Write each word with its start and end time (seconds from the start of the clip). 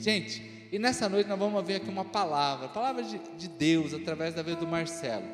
Gente, 0.00 0.42
e 0.72 0.78
nessa 0.78 1.10
noite 1.10 1.28
nós 1.28 1.38
vamos 1.38 1.62
ver 1.62 1.74
aqui 1.74 1.90
uma 1.90 2.06
palavra, 2.06 2.68
palavra 2.68 3.02
de, 3.02 3.18
de 3.36 3.48
Deus 3.48 3.92
através 3.92 4.34
da 4.34 4.40
vida 4.40 4.56
do 4.56 4.66
Marcelo. 4.66 5.26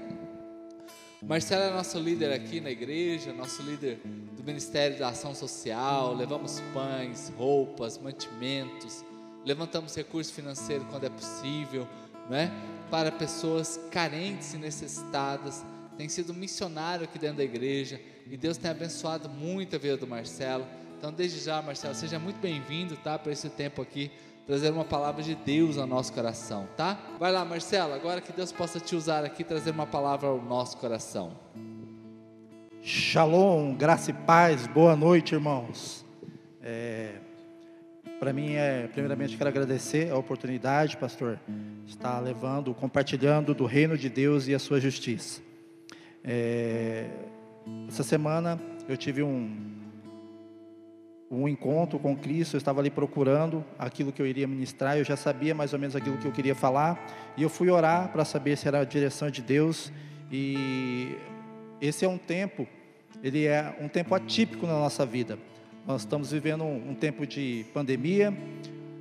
Marcelo 1.22 1.62
é 1.62 1.70
nosso 1.70 1.96
líder 2.00 2.32
aqui 2.32 2.61
na 2.61 2.68
igreja, 2.68 3.32
nosso 3.32 3.62
líder 3.62 4.00
do 4.04 4.42
Ministério 4.42 4.98
da 4.98 5.10
Ação 5.10 5.37
Social. 5.37 6.14
Levamos 6.14 6.60
pães, 6.74 7.32
roupas, 7.38 7.96
mantimentos, 7.96 9.04
levantamos 9.44 9.94
recursos 9.94 10.34
financeiros 10.34 10.85
quando 10.91 11.05
é 11.05 11.11
possível, 11.11 11.87
né? 12.29 12.51
Para 12.91 13.12
pessoas 13.12 13.79
carentes 13.93 14.53
e 14.53 14.59
necessitadas. 14.59 15.64
Tem 15.96 16.09
sido 16.09 16.35
missionário 16.35 17.05
aqui 17.05 17.21
dentro 17.21 17.37
da 17.37 17.45
igreja 17.45 18.01
e 18.29 18.37
Deus 18.37 18.57
tem 18.57 18.73
abençoado 18.73 19.29
muito 19.29 19.77
a 19.77 19.79
vida 19.79 19.96
do 19.96 20.09
Marcelo. 20.09 20.67
Então, 20.98 21.12
desde 21.12 21.39
já, 21.39 21.62
Marcelo, 21.62 21.95
seja 21.95 22.19
muito 22.19 22.41
bem-vindo, 22.41 22.96
tá? 22.96 23.17
Para 23.17 23.30
esse 23.30 23.48
tempo 23.48 23.80
aqui, 23.80 24.11
trazer 24.46 24.70
uma 24.70 24.84
palavra 24.84 25.24
de 25.24 25.34
Deus 25.34 25.76
ao 25.76 25.88
nosso 25.88 26.12
coração, 26.12 26.68
tá? 26.77 26.96
Vai 27.18 27.32
lá, 27.32 27.45
Marcelo, 27.45 27.92
agora 27.92 28.20
que 28.20 28.32
Deus 28.32 28.52
possa 28.52 28.78
te 28.78 28.95
usar 28.95 29.24
aqui, 29.24 29.42
trazer 29.42 29.73
uma 29.73 29.87
palavra 29.87 30.28
ao 30.28 30.41
nosso 30.41 30.77
coração. 30.77 31.32
Shalom, 32.80 33.74
graça 33.74 34.12
e 34.12 34.14
paz, 34.14 34.68
boa 34.68 34.95
noite, 34.95 35.34
irmãos. 35.34 36.06
É, 36.62 37.16
Para 38.20 38.32
mim, 38.32 38.52
é, 38.52 38.87
primeiramente, 38.87 39.37
quero 39.37 39.51
agradecer 39.51 40.12
a 40.12 40.16
oportunidade, 40.16 40.96
pastor, 40.96 41.40
estar 41.84 42.20
levando, 42.20 42.73
compartilhando 42.73 43.52
do 43.52 43.66
reino 43.66 43.98
de 43.98 44.09
Deus 44.09 44.46
e 44.46 44.54
a 44.54 44.60
sua 44.60 44.78
justiça. 44.78 45.42
É, 46.23 47.09
essa 47.88 48.04
semana 48.04 48.60
eu 48.88 48.96
tive 48.96 49.24
um, 49.24 49.85
um 51.30 51.48
encontro 51.48 51.98
com 51.98 52.16
Cristo, 52.16 52.55
eu 52.55 52.59
estava 52.59 52.80
ali 52.80 52.91
procurando 52.91 53.65
aquilo 53.79 54.12
que 54.12 54.23
eu 54.23 54.27
iria 54.27 54.47
ministrar, 54.47 54.97
eu 54.97 55.05
já 55.05 55.16
sabia 55.16 55.55
mais 55.55 55.73
ou 55.73 55.79
menos 55.79 55.97
aquilo 55.97 56.16
que 56.19 56.27
eu 56.27 56.33
queria 56.33 56.55
falar, 56.55 57.05
e 57.37 57.43
eu 57.43 57.49
fui 57.49 57.69
orar 57.69 58.11
para 58.12 58.25
saber 58.25 58.57
se 58.57 58.68
era 58.68 58.80
a 58.80 58.85
direção 58.85 59.30
de 59.30 59.43
Deus, 59.43 59.93
e 60.30 61.16
esse 61.80 62.05
é 62.05 62.09
um 62.09 62.18
tempo, 62.18 62.66
ele 63.23 63.45
é 63.45 63.77
um 63.80 63.88
tempo 63.88 64.15
atípico 64.15 64.66
na 64.66 64.75
nossa 64.75 65.05
vida. 65.05 65.38
Nós 65.87 66.03
estamos 66.03 66.31
vivendo 66.31 66.65
um, 66.65 66.91
um 66.91 66.94
tempo 66.94 67.27
de 67.27 67.65
pandemia, 67.75 68.33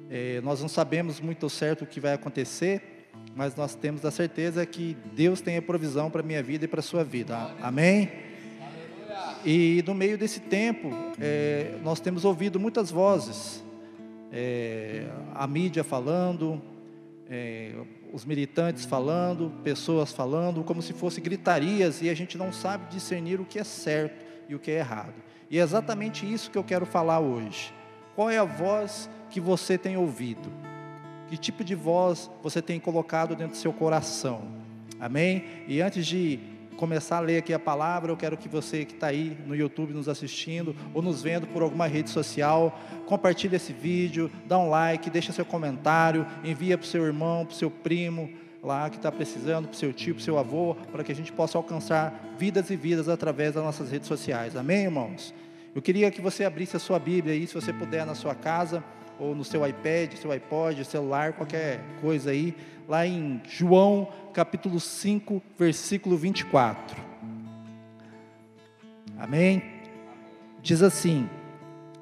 é, 0.10 0.42
nós 0.42 0.62
não 0.62 0.70
sabemos 0.70 1.20
muito 1.20 1.50
certo 1.50 1.84
o 1.84 1.88
que 1.88 2.00
vai 2.00 2.14
acontecer, 2.14 3.10
mas 3.36 3.56
nós 3.56 3.76
temos 3.76 4.04
a 4.06 4.12
certeza 4.12 4.66
que 4.66 4.98
Deus 5.14 5.42
tem 5.42 5.58
a 5.58 5.62
provisão 5.62 6.10
para 6.10 6.22
a 6.22 6.24
minha 6.24 6.42
vida 6.42 6.66
e 6.66 6.68
para 6.68 6.80
a 6.80 6.84
sua 6.84 7.04
vida. 7.04 7.52
Amém? 7.62 8.25
E 9.46 9.84
no 9.86 9.94
meio 9.94 10.18
desse 10.18 10.40
tempo, 10.40 10.90
é, 11.22 11.78
nós 11.84 12.00
temos 12.00 12.26
ouvido 12.26 12.60
muitas 12.60 12.90
vozes, 12.90 13.64
é, 14.32 15.06
a 15.36 15.46
mídia 15.46 15.84
falando, 15.84 16.60
é, 17.30 17.72
os 18.12 18.26
militantes 18.26 18.86
falando, 18.86 19.52
pessoas 19.64 20.12
falando, 20.12 20.64
como 20.64 20.82
se 20.82 20.94
fossem 20.94 21.24
gritarias, 21.24 22.02
e 22.02 22.10
a 22.10 22.14
gente 22.16 22.40
não 22.40 22.52
sabe 22.52 22.90
discernir 22.90 23.40
o 23.40 23.46
que 23.46 23.60
é 23.60 23.64
certo 23.64 24.26
e 24.50 24.56
o 24.56 24.60
que 24.60 24.72
é 24.72 24.80
errado. 24.80 25.14
E 25.52 25.60
é 25.60 25.62
exatamente 25.62 26.26
isso 26.26 26.50
que 26.50 26.58
eu 26.58 26.64
quero 26.64 26.88
falar 26.88 27.20
hoje. 27.20 27.72
Qual 28.16 28.32
é 28.32 28.40
a 28.40 28.44
voz 28.44 29.08
que 29.30 29.40
você 29.40 29.78
tem 29.78 29.96
ouvido? 29.96 30.52
Que 31.28 31.38
tipo 31.38 31.64
de 31.64 31.76
voz 31.76 32.32
você 32.42 32.64
tem 32.64 32.80
colocado 32.80 33.36
dentro 33.36 33.52
do 33.52 33.58
seu 33.58 33.72
coração? 33.72 34.42
Amém? 35.00 35.44
E 35.68 35.82
antes 35.82 36.08
de 36.08 36.40
começar 36.76 37.18
a 37.18 37.20
ler 37.22 37.38
aqui 37.38 37.54
a 37.54 37.60
palavra, 37.60 38.12
eu 38.12 38.18
quero 38.18 38.38
que 38.38 38.48
você 38.48 38.86
que 38.86 38.94
está 38.94 39.08
aí 39.08 39.38
no 39.46 39.56
YouTube 39.56 39.94
nos 39.94 40.08
assistindo 40.08 40.76
ou 40.94 41.02
nos 41.02 41.22
vendo 41.22 41.48
por 41.48 41.62
alguma 41.62 41.88
rede 41.88 42.10
social, 42.10 42.80
compartilhe 43.06 43.56
esse 43.56 43.74
vídeo, 43.74 44.30
dá 44.46 44.58
um 44.58 44.70
like, 44.70 45.10
deixa 45.10 45.32
seu 45.32 45.46
comentário, 45.46 46.26
envia 46.44 46.78
para 46.78 46.86
o 46.86 46.88
seu 46.88 47.06
irmão, 47.06 47.46
para 47.46 47.54
o 47.54 47.58
seu 47.58 47.72
primo 47.72 48.30
lá 48.62 48.90
que 48.90 48.98
está 48.98 49.12
precisando, 49.12 49.68
para 49.68 49.76
o 49.76 49.78
seu 49.78 49.94
tio, 49.94 50.16
para 50.16 50.22
o 50.22 50.24
seu 50.24 50.38
avô, 50.38 50.76
para 50.92 51.04
que 51.04 51.12
a 51.12 51.16
gente 51.16 51.32
possa 51.32 51.58
alcançar 51.58 52.36
vidas 52.38 52.70
e 52.70 52.76
vidas 52.76 53.08
através 53.08 53.54
das 53.54 53.64
nossas 53.64 53.92
redes 53.92 54.08
sociais. 54.08 54.56
Amém, 54.56 54.84
irmãos? 54.84 55.34
Eu 55.76 55.82
queria 55.82 56.10
que 56.10 56.22
você 56.22 56.44
abrisse 56.44 56.76
a 56.76 56.80
sua 56.80 56.98
Bíblia 56.98 57.34
aí, 57.34 57.46
se 57.46 57.54
você 57.54 57.72
puder, 57.72 58.06
na 58.06 58.16
sua 58.16 58.34
casa, 58.34 58.84
ou 59.20 59.34
no 59.34 59.44
seu 59.44 59.66
iPad, 59.66 60.14
seu 60.14 60.32
iPod, 60.32 60.84
celular, 60.86 61.34
qualquer 61.34 61.80
coisa 62.02 62.32
aí, 62.32 62.56
lá 62.88 63.06
em 63.06 63.42
João 63.48 64.08
capítulo 64.34 64.80
5, 64.80 65.42
versículo 65.58 66.18
24. 66.18 67.02
Amém? 69.18 69.64
Diz 70.62 70.82
assim: 70.82 71.30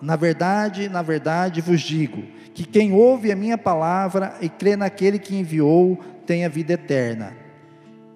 Na 0.01 0.15
verdade, 0.15 0.89
na 0.89 1.01
verdade 1.01 1.61
vos 1.61 1.81
digo, 1.81 2.23
que 2.53 2.63
quem 2.63 2.91
ouve 2.91 3.31
a 3.31 3.35
minha 3.35 3.57
palavra 3.57 4.35
e 4.41 4.49
crê 4.49 4.75
naquele 4.75 5.19
que 5.19 5.35
enviou, 5.35 5.99
tem 6.25 6.45
a 6.45 6.49
vida 6.49 6.73
eterna. 6.73 7.35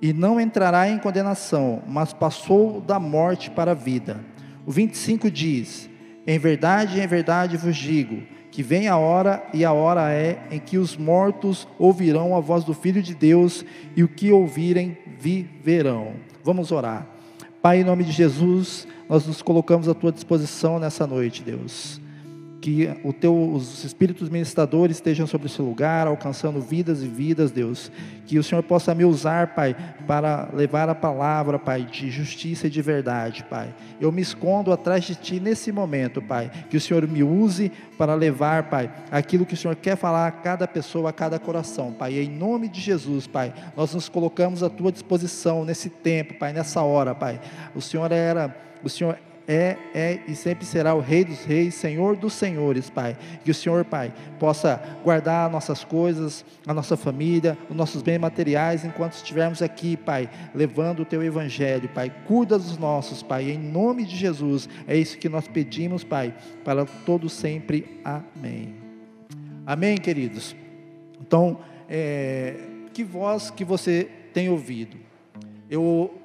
E 0.01 0.13
não 0.13 0.39
entrará 0.39 0.87
em 0.87 0.99
condenação, 0.99 1.81
mas 1.87 2.13
passou 2.13 2.79
da 2.79 2.99
morte 2.99 3.49
para 3.49 3.71
a 3.71 3.75
vida. 3.75 4.19
O 4.65 4.71
25 4.71 5.29
diz: 5.29 5.89
Em 6.25 6.37
verdade, 6.37 6.99
em 6.99 7.07
verdade 7.07 7.57
vos 7.57 7.75
digo, 7.75 8.21
que 8.57 8.63
vem 8.63 8.87
a 8.87 8.97
hora, 8.97 9.47
e 9.53 9.63
a 9.63 9.71
hora 9.71 10.11
é 10.11 10.39
em 10.49 10.59
que 10.59 10.79
os 10.79 10.97
mortos 10.97 11.67
ouvirão 11.77 12.35
a 12.35 12.39
voz 12.39 12.63
do 12.63 12.73
Filho 12.73 13.03
de 13.03 13.13
Deus, 13.13 13.63
e 13.95 14.03
o 14.03 14.07
que 14.07 14.31
ouvirem 14.31 14.97
viverão. 15.19 16.13
Vamos 16.43 16.71
orar. 16.71 17.05
Pai, 17.61 17.81
em 17.81 17.83
nome 17.83 18.03
de 18.03 18.11
Jesus, 18.11 18.87
nós 19.07 19.27
nos 19.27 19.43
colocamos 19.43 19.87
à 19.87 19.93
tua 19.93 20.11
disposição 20.11 20.79
nessa 20.79 21.05
noite, 21.05 21.43
Deus 21.43 22.01
que 22.59 22.89
teu, 23.19 23.53
os 23.53 23.83
espíritos 23.83 24.29
ministradores 24.29 24.97
estejam 24.97 25.27
sobre 25.27 25.47
esse 25.47 25.61
lugar, 25.61 26.07
alcançando 26.07 26.59
vidas 26.59 27.03
e 27.03 27.07
vidas, 27.07 27.51
Deus. 27.51 27.91
Que 28.25 28.37
o 28.37 28.43
Senhor 28.43 28.63
possa 28.63 28.93
me 28.93 29.05
usar, 29.05 29.55
Pai, 29.55 29.75
para 30.05 30.49
levar 30.53 30.89
a 30.89 30.95
palavra, 30.95 31.57
Pai, 31.59 31.83
de 31.83 32.09
justiça 32.09 32.67
e 32.67 32.69
de 32.69 32.81
verdade, 32.81 33.43
Pai. 33.49 33.73
Eu 34.01 34.11
me 34.11 34.21
escondo 34.21 34.71
atrás 34.71 35.03
de 35.03 35.15
Ti 35.15 35.39
nesse 35.39 35.71
momento, 35.71 36.21
Pai. 36.21 36.51
Que 36.69 36.77
o 36.77 36.81
Senhor 36.81 37.07
me 37.07 37.23
use 37.23 37.71
para 37.97 38.15
levar, 38.15 38.69
Pai, 38.69 38.91
aquilo 39.11 39.45
que 39.45 39.53
o 39.53 39.57
Senhor 39.57 39.75
quer 39.75 39.95
falar 39.95 40.27
a 40.27 40.31
cada 40.31 40.67
pessoa, 40.67 41.09
a 41.09 41.13
cada 41.13 41.39
coração, 41.39 41.93
Pai. 41.93 42.13
E 42.13 42.25
em 42.25 42.29
nome 42.29 42.67
de 42.67 42.81
Jesus, 42.81 43.27
Pai, 43.27 43.53
nós 43.75 43.93
nos 43.93 44.09
colocamos 44.09 44.63
à 44.63 44.69
Tua 44.69 44.91
disposição 44.91 45.63
nesse 45.63 45.89
tempo, 45.89 46.33
Pai, 46.33 46.53
nessa 46.53 46.81
hora, 46.81 47.15
Pai. 47.15 47.39
O 47.75 47.81
Senhor 47.81 48.11
era, 48.11 48.55
o 48.83 48.89
Senhor 48.89 49.17
é, 49.47 49.77
é 49.93 50.19
e 50.27 50.35
sempre 50.35 50.65
será 50.65 50.93
o 50.93 50.99
Rei 50.99 51.23
dos 51.23 51.45
Reis, 51.45 51.75
Senhor 51.75 52.17
dos 52.17 52.33
Senhores, 52.33 52.89
Pai. 52.89 53.17
Que 53.45 53.51
o 53.51 53.53
Senhor, 53.53 53.85
Pai, 53.85 54.13
possa 54.37 54.81
guardar 55.03 55.49
nossas 55.49 55.83
coisas, 55.85 56.43
a 56.65 56.73
nossa 56.73 56.97
família, 56.97 57.57
os 57.69 57.75
nossos 57.75 58.01
bens 58.01 58.17
materiais, 58.17 58.83
enquanto 58.83 59.13
estivermos 59.13 59.61
aqui, 59.61 59.95
Pai, 59.95 60.29
levando 60.53 61.01
o 61.01 61.05
Teu 61.05 61.23
Evangelho, 61.23 61.87
Pai. 61.89 62.11
Cuida 62.25 62.57
dos 62.57 62.77
nossos, 62.77 63.23
Pai, 63.23 63.49
em 63.51 63.57
nome 63.57 64.03
de 64.03 64.17
Jesus. 64.17 64.67
É 64.85 64.97
isso 64.97 65.17
que 65.17 65.29
nós 65.29 65.47
pedimos, 65.47 66.03
Pai, 66.03 66.35
para 66.65 66.85
todos 66.85 67.31
sempre. 67.31 68.01
Amém. 68.03 68.75
Amém, 69.65 69.97
queridos. 69.97 70.55
Então, 71.21 71.59
é, 71.89 72.55
que 72.93 73.03
voz 73.03 73.49
que 73.49 73.63
você 73.63 74.09
tem 74.33 74.49
ouvido? 74.49 74.97
Eu 75.69 76.16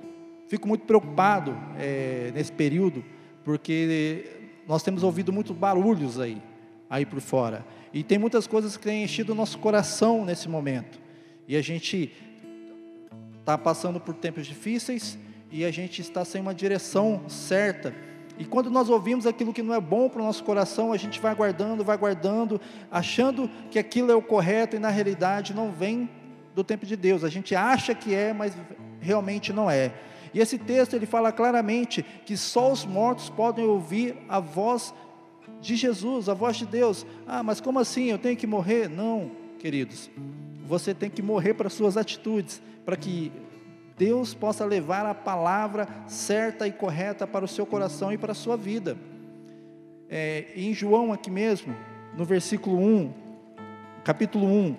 fico 0.53 0.69
muito 0.69 0.85
preocupado 0.85 1.57
é, 1.79 2.31
nesse 2.35 2.53
período, 2.53 3.03
porque 3.43 4.27
nós 4.69 4.83
temos 4.83 5.03
ouvido 5.03 5.33
muitos 5.33 5.57
barulhos 5.57 6.21
aí, 6.21 6.43
aí 6.91 7.07
por 7.07 7.23
fora. 7.23 7.65
E 7.91 8.03
tem 8.03 8.19
muitas 8.19 8.47
coisas 8.47 8.77
que 8.77 8.85
têm 8.85 9.03
enchido 9.03 9.33
o 9.33 9.35
nosso 9.35 9.59
coração 9.59 10.27
nesse 10.27 10.51
momento. 10.51 11.01
E 11.49 11.57
a 11.57 11.63
gente 11.63 12.13
está 13.41 13.57
passando 13.57 13.99
por 13.99 14.15
tempos 14.15 14.47
difíceis 14.47 15.19
e 15.51 15.65
a 15.65 15.71
gente 15.71 16.03
está 16.03 16.23
sem 16.23 16.43
uma 16.43 16.55
direção 16.55 17.23
certa. 17.29 17.95
E 18.39 18.45
quando 18.45 18.69
nós 18.69 18.91
ouvimos 18.91 19.27
aquilo 19.27 19.55
que 19.55 19.63
não 19.63 19.73
é 19.73 19.81
bom 19.81 20.07
para 20.11 20.21
o 20.21 20.25
nosso 20.27 20.45
coração, 20.45 20.93
a 20.93 20.99
gente 20.99 21.19
vai 21.19 21.35
guardando, 21.35 21.83
vai 21.83 21.97
guardando, 21.97 22.61
achando 22.91 23.49
que 23.71 23.79
aquilo 23.79 24.13
é 24.13 24.15
o 24.15 24.21
correto 24.21 24.77
e 24.77 24.79
na 24.79 24.91
realidade 24.91 25.55
não 25.55 25.73
vem 25.73 26.11
do 26.55 26.63
tempo 26.63 26.85
de 26.85 26.95
Deus. 26.95 27.25
A 27.25 27.31
gente 27.31 27.55
acha 27.55 27.95
que 27.95 28.15
é, 28.15 28.35
mas 28.35 28.55
realmente 29.01 29.51
não 29.51 29.71
é. 29.71 29.95
E 30.35 30.41
esse 30.41 30.59
texto 30.59 30.95
ele 30.95 31.07
fala 31.07 31.31
claramente 31.31 32.03
que 32.25 32.37
só 32.37 32.73
os 32.73 32.85
mortos 32.85 33.29
podem 33.29 33.65
ouvir 33.65 34.17
a 34.29 34.41
voz 34.41 34.95
de 35.61 35.77
Jesus, 35.77 36.29
a 36.29 36.35
voz 36.35 36.57
de 36.57 36.67
Deus. 36.67 37.07
Ah, 37.27 37.43
mas 37.43 37.61
como 37.61 37.79
assim? 37.79 38.07
Eu 38.11 38.19
tenho 38.19 38.37
que 38.37 38.47
morrer? 38.47 38.89
Não, 38.89 39.31
queridos. 39.59 40.11
Você 40.67 40.95
tem 40.95 41.11
que 41.11 41.23
morrer 41.23 41.55
para 41.55 41.69
suas 41.69 41.97
atitudes, 41.97 42.63
para 42.85 42.97
que 42.97 43.31
Deus 43.97 44.35
possa 44.35 44.65
levar 44.65 45.07
a 45.07 45.15
palavra 45.15 45.87
certa 46.07 46.67
e 46.67 46.73
correta 46.73 47.27
para 47.27 47.45
o 47.45 47.49
seu 47.49 47.67
coração 47.67 48.13
e 48.13 48.19
para 48.19 48.33
a 48.33 48.35
sua 48.35 48.57
vida. 48.57 48.97
É, 50.09 50.47
em 50.57 50.75
João 50.75 51.13
aqui 51.13 51.31
mesmo, 51.31 51.75
no 52.17 52.25
versículo 52.25 52.79
1, 52.79 53.13
capítulo 54.05 54.47
1, 54.47 54.77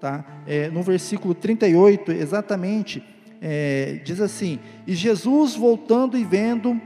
tá? 0.00 0.24
É, 0.46 0.68
no 0.68 0.82
versículo 0.82 1.34
38, 1.34 2.12
exatamente, 2.12 3.02
é, 3.40 4.00
diz 4.04 4.20
assim: 4.20 4.58
E 4.86 4.94
Jesus, 4.94 5.54
voltando 5.54 6.16
e 6.16 6.24
vendo 6.24 6.80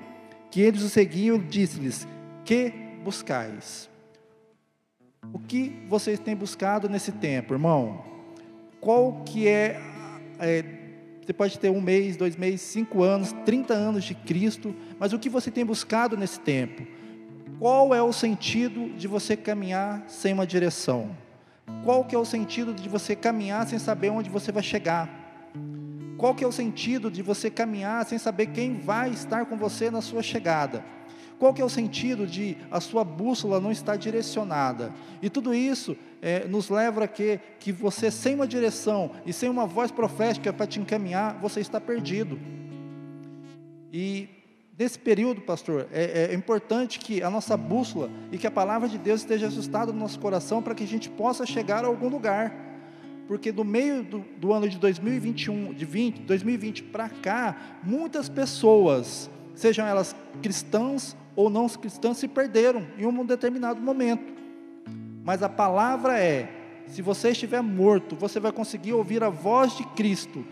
que 0.51 0.61
eles 0.61 0.83
o 0.83 0.89
seguiam, 0.89 1.39
disse-lhes: 1.39 2.07
Que 2.45 2.73
buscais? 3.03 3.89
O 5.33 5.39
que 5.39 5.85
vocês 5.89 6.19
têm 6.19 6.35
buscado 6.35 6.89
nesse 6.89 7.13
tempo, 7.13 7.55
irmão? 7.55 8.05
Qual 8.81 9.23
que 9.25 9.47
é, 9.47 9.81
é 10.39 10.65
você 11.31 11.33
pode 11.33 11.59
ter 11.61 11.71
um 11.71 11.81
mês, 11.81 12.17
dois 12.17 12.35
meses, 12.35 12.63
cinco 12.63 13.03
anos, 13.03 13.33
trinta 13.45 13.73
anos 13.75 14.03
de 14.03 14.15
Cristo, 14.15 14.75
mas 14.99 15.13
o 15.13 15.19
que 15.19 15.29
você 15.29 15.49
tem 15.51 15.65
buscado 15.65 16.17
nesse 16.17 16.41
tempo? 16.41 16.85
Qual 17.59 17.95
é 17.95 18.03
o 18.03 18.13
sentido 18.13 18.89
de 18.97 19.07
você 19.07 19.37
caminhar 19.37 20.03
sem 20.09 20.33
uma 20.33 20.47
direção? 20.47 21.17
Qual 21.85 22.05
que 22.05 22.15
é 22.15 22.19
o 22.19 22.25
sentido 22.25 22.75
de 22.75 22.89
você 22.89 23.15
caminhar 23.15 23.67
sem 23.67 23.79
saber 23.79 24.11
onde 24.11 24.29
você 24.29 24.51
vai 24.51 24.63
chegar? 24.63 25.09
Qual 26.21 26.35
que 26.35 26.45
é 26.45 26.47
o 26.47 26.53
sentido 26.53 27.11
de 27.11 27.23
você 27.23 27.49
caminhar 27.49 28.05
sem 28.05 28.19
saber 28.19 28.49
quem 28.49 28.75
vai 28.75 29.09
estar 29.09 29.47
com 29.47 29.57
você 29.57 29.91
na 29.91 30.03
sua 30.03 30.23
chegada? 30.23 30.85
Qual 31.39 31.55
que 31.55 31.63
é 31.63 31.65
o 31.65 31.69
sentido 31.71 32.27
de 32.27 32.59
a 32.71 32.79
sua 32.79 33.03
bússola 33.03 33.59
não 33.59 33.73
estar 33.73 33.97
direcionada? 33.97 34.93
E 35.23 35.31
tudo 35.31 35.55
isso 35.55 35.97
é, 36.21 36.47
nos 36.47 36.69
leva 36.69 37.05
a 37.05 37.09
que, 37.09 37.41
que 37.59 37.73
você 37.73 38.11
sem 38.11 38.35
uma 38.35 38.47
direção 38.47 39.13
e 39.25 39.33
sem 39.33 39.49
uma 39.49 39.65
voz 39.65 39.91
profética 39.91 40.53
para 40.53 40.67
te 40.67 40.79
encaminhar, 40.79 41.39
você 41.41 41.61
está 41.61 41.81
perdido. 41.81 42.39
E 43.91 44.29
nesse 44.79 44.99
período, 44.99 45.41
pastor, 45.41 45.89
é, 45.91 46.29
é, 46.31 46.35
importante 46.35 46.99
que 46.99 47.23
a 47.23 47.31
nossa 47.31 47.57
bússola 47.57 48.11
e 48.31 48.37
que 48.37 48.47
a 48.47 48.51
palavra 48.51 48.91
de 48.91 48.99
Deus 48.99 49.23
esteja 49.23 49.47
ajustada 49.47 49.91
no 49.91 49.99
nosso 49.99 50.21
coração 50.21 50.61
para 50.61 50.75
que 50.75 50.85
a 50.85 50.87
gente 50.87 51.09
possa 51.09 51.47
chegar 51.47 51.83
a 51.83 51.89
algum 51.89 52.11
lugar. 52.11 52.70
Porque 53.31 53.53
do 53.53 53.65
meio 53.65 54.03
do, 54.03 54.25
do 54.39 54.53
ano 54.53 54.69
de 54.69 54.77
2021, 54.77 55.73
de 55.73 55.85
20, 55.85 56.23
2020 56.23 56.83
para 56.83 57.09
cá, 57.09 57.79
muitas 57.81 58.29
pessoas, 58.29 59.31
sejam 59.55 59.87
elas 59.87 60.17
cristãs 60.43 61.17
ou 61.37 61.49
não 61.49 61.69
cristãs, 61.69 62.17
se 62.17 62.27
perderam 62.27 62.85
em 62.99 63.07
um 63.07 63.25
determinado 63.25 63.81
momento. 63.81 64.35
Mas 65.23 65.45
a 65.45 65.49
palavra 65.49 66.19
é: 66.19 66.83
se 66.89 67.01
você 67.03 67.31
estiver 67.31 67.63
morto, 67.63 68.17
você 68.17 68.41
vai 68.41 68.51
conseguir 68.51 68.95
ouvir 68.95 69.23
a 69.23 69.29
voz 69.29 69.77
de 69.77 69.85
Cristo, 69.91 70.45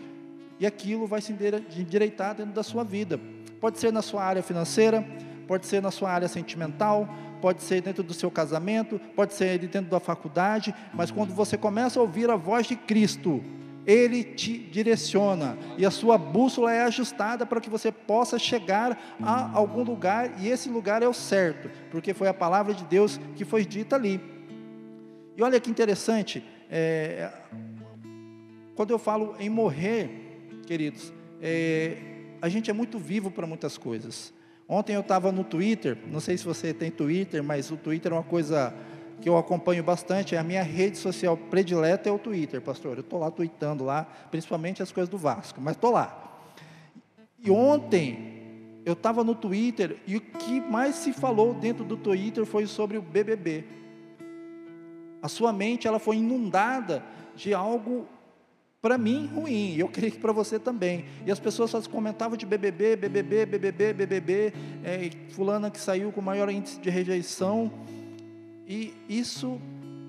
e 0.57 0.65
aquilo 0.65 1.05
vai 1.05 1.19
se 1.19 1.33
endireitar 1.77 2.33
dentro 2.33 2.53
da 2.53 2.63
sua 2.63 2.85
vida. 2.85 3.19
Pode 3.59 3.77
ser 3.77 3.91
na 3.91 4.01
sua 4.01 4.23
área 4.23 4.41
financeira, 4.41 5.05
pode 5.45 5.65
ser 5.65 5.81
na 5.81 5.91
sua 5.91 6.11
área 6.11 6.29
sentimental, 6.29 7.09
pode 7.41 7.61
ser 7.63 7.81
dentro 7.81 8.03
do 8.03 8.13
seu 8.13 8.29
casamento, 8.29 8.99
pode 9.15 9.33
ser 9.33 9.57
dentro 9.59 9.89
da 9.89 9.99
faculdade, 9.99 10.73
mas 10.93 11.11
quando 11.11 11.33
você 11.33 11.57
começa 11.57 11.99
a 11.99 12.03
ouvir 12.03 12.29
a 12.29 12.35
voz 12.35 12.67
de 12.67 12.75
Cristo, 12.75 13.43
ele 13.85 14.23
te 14.23 14.57
direciona 14.57 15.57
e 15.77 15.85
a 15.85 15.91
sua 15.91 16.17
bússola 16.17 16.73
é 16.73 16.83
ajustada 16.83 17.45
para 17.45 17.59
que 17.59 17.69
você 17.69 17.91
possa 17.91 18.37
chegar 18.37 19.17
a 19.21 19.57
algum 19.57 19.83
lugar 19.83 20.39
e 20.39 20.47
esse 20.47 20.69
lugar 20.69 21.01
é 21.01 21.07
o 21.07 21.13
certo, 21.13 21.69
porque 21.89 22.13
foi 22.13 22.27
a 22.27 22.33
palavra 22.33 22.73
de 22.73 22.83
Deus 22.83 23.19
que 23.35 23.43
foi 23.43 23.65
dita 23.65 23.95
ali. 23.95 24.21
E 25.35 25.41
olha 25.41 25.59
que 25.59 25.71
interessante, 25.71 26.43
é, 26.69 27.31
quando 28.75 28.91
eu 28.91 28.99
falo 28.99 29.35
em 29.39 29.49
morrer, 29.49 30.09
queridos, 30.67 31.11
é, 31.41 31.97
a 32.41 32.49
gente 32.49 32.69
é 32.69 32.73
muito 32.73 32.99
vivo 32.99 33.31
para 33.31 33.47
muitas 33.47 33.77
coisas. 33.77 34.33
Ontem 34.71 34.93
eu 34.93 35.01
estava 35.01 35.31
no 35.31 35.43
Twitter, 35.43 35.97
não 36.11 36.19
sei 36.19 36.37
se 36.37 36.45
você 36.45 36.71
tem 36.71 36.91
Twitter, 36.91 37.43
mas 37.43 37.71
o 37.71 37.75
Twitter 37.75 38.11
é 38.11 38.15
uma 38.15 38.23
coisa 38.23 38.71
que 39.19 39.27
eu 39.27 39.35
acompanho 39.35 39.83
bastante, 39.83 40.35
é 40.35 40.37
a 40.37 40.43
minha 40.43 40.61
rede 40.61 40.95
social 40.95 41.35
predileta 41.35 42.07
é 42.07 42.11
o 42.11 42.19
Twitter, 42.19 42.61
pastor. 42.61 42.97
Eu 42.97 43.01
estou 43.01 43.19
lá 43.19 43.31
tweetando 43.31 43.83
lá, 43.83 44.03
principalmente 44.29 44.83
as 44.83 44.91
coisas 44.91 45.09
do 45.09 45.17
Vasco, 45.17 45.59
mas 45.59 45.75
estou 45.75 45.91
lá. 45.91 46.45
E 47.43 47.49
ontem 47.49 48.81
eu 48.85 48.93
estava 48.93 49.23
no 49.23 49.33
Twitter 49.33 49.97
e 50.05 50.17
o 50.17 50.21
que 50.21 50.61
mais 50.61 50.97
se 50.97 51.13
falou 51.13 51.51
dentro 51.51 51.83
do 51.83 51.97
Twitter 51.97 52.45
foi 52.45 52.67
sobre 52.67 52.95
o 52.95 53.01
BBB. 53.01 53.65
A 55.19 55.27
sua 55.27 55.51
mente 55.51 55.87
ela 55.87 55.97
foi 55.97 56.17
inundada 56.17 57.03
de 57.35 57.55
algo 57.55 58.07
para 58.81 58.97
mim 58.97 59.27
ruim, 59.27 59.75
eu 59.75 59.89
creio 59.89 60.13
que 60.13 60.19
para 60.19 60.31
você 60.31 60.57
também. 60.57 61.05
E 61.25 61.31
as 61.31 61.39
pessoas 61.39 61.71
só 61.71 61.81
comentavam 61.81 62.37
de 62.37 62.45
BBB, 62.45 62.95
BBB, 62.95 63.45
BBB, 63.45 63.93
BBB, 63.93 64.53
é, 64.83 65.09
fulana 65.31 65.69
que 65.69 65.79
saiu 65.79 66.11
com 66.11 66.21
maior 66.21 66.49
índice 66.49 66.79
de 66.79 66.89
rejeição. 66.89 67.71
E 68.65 68.93
isso 69.09 69.59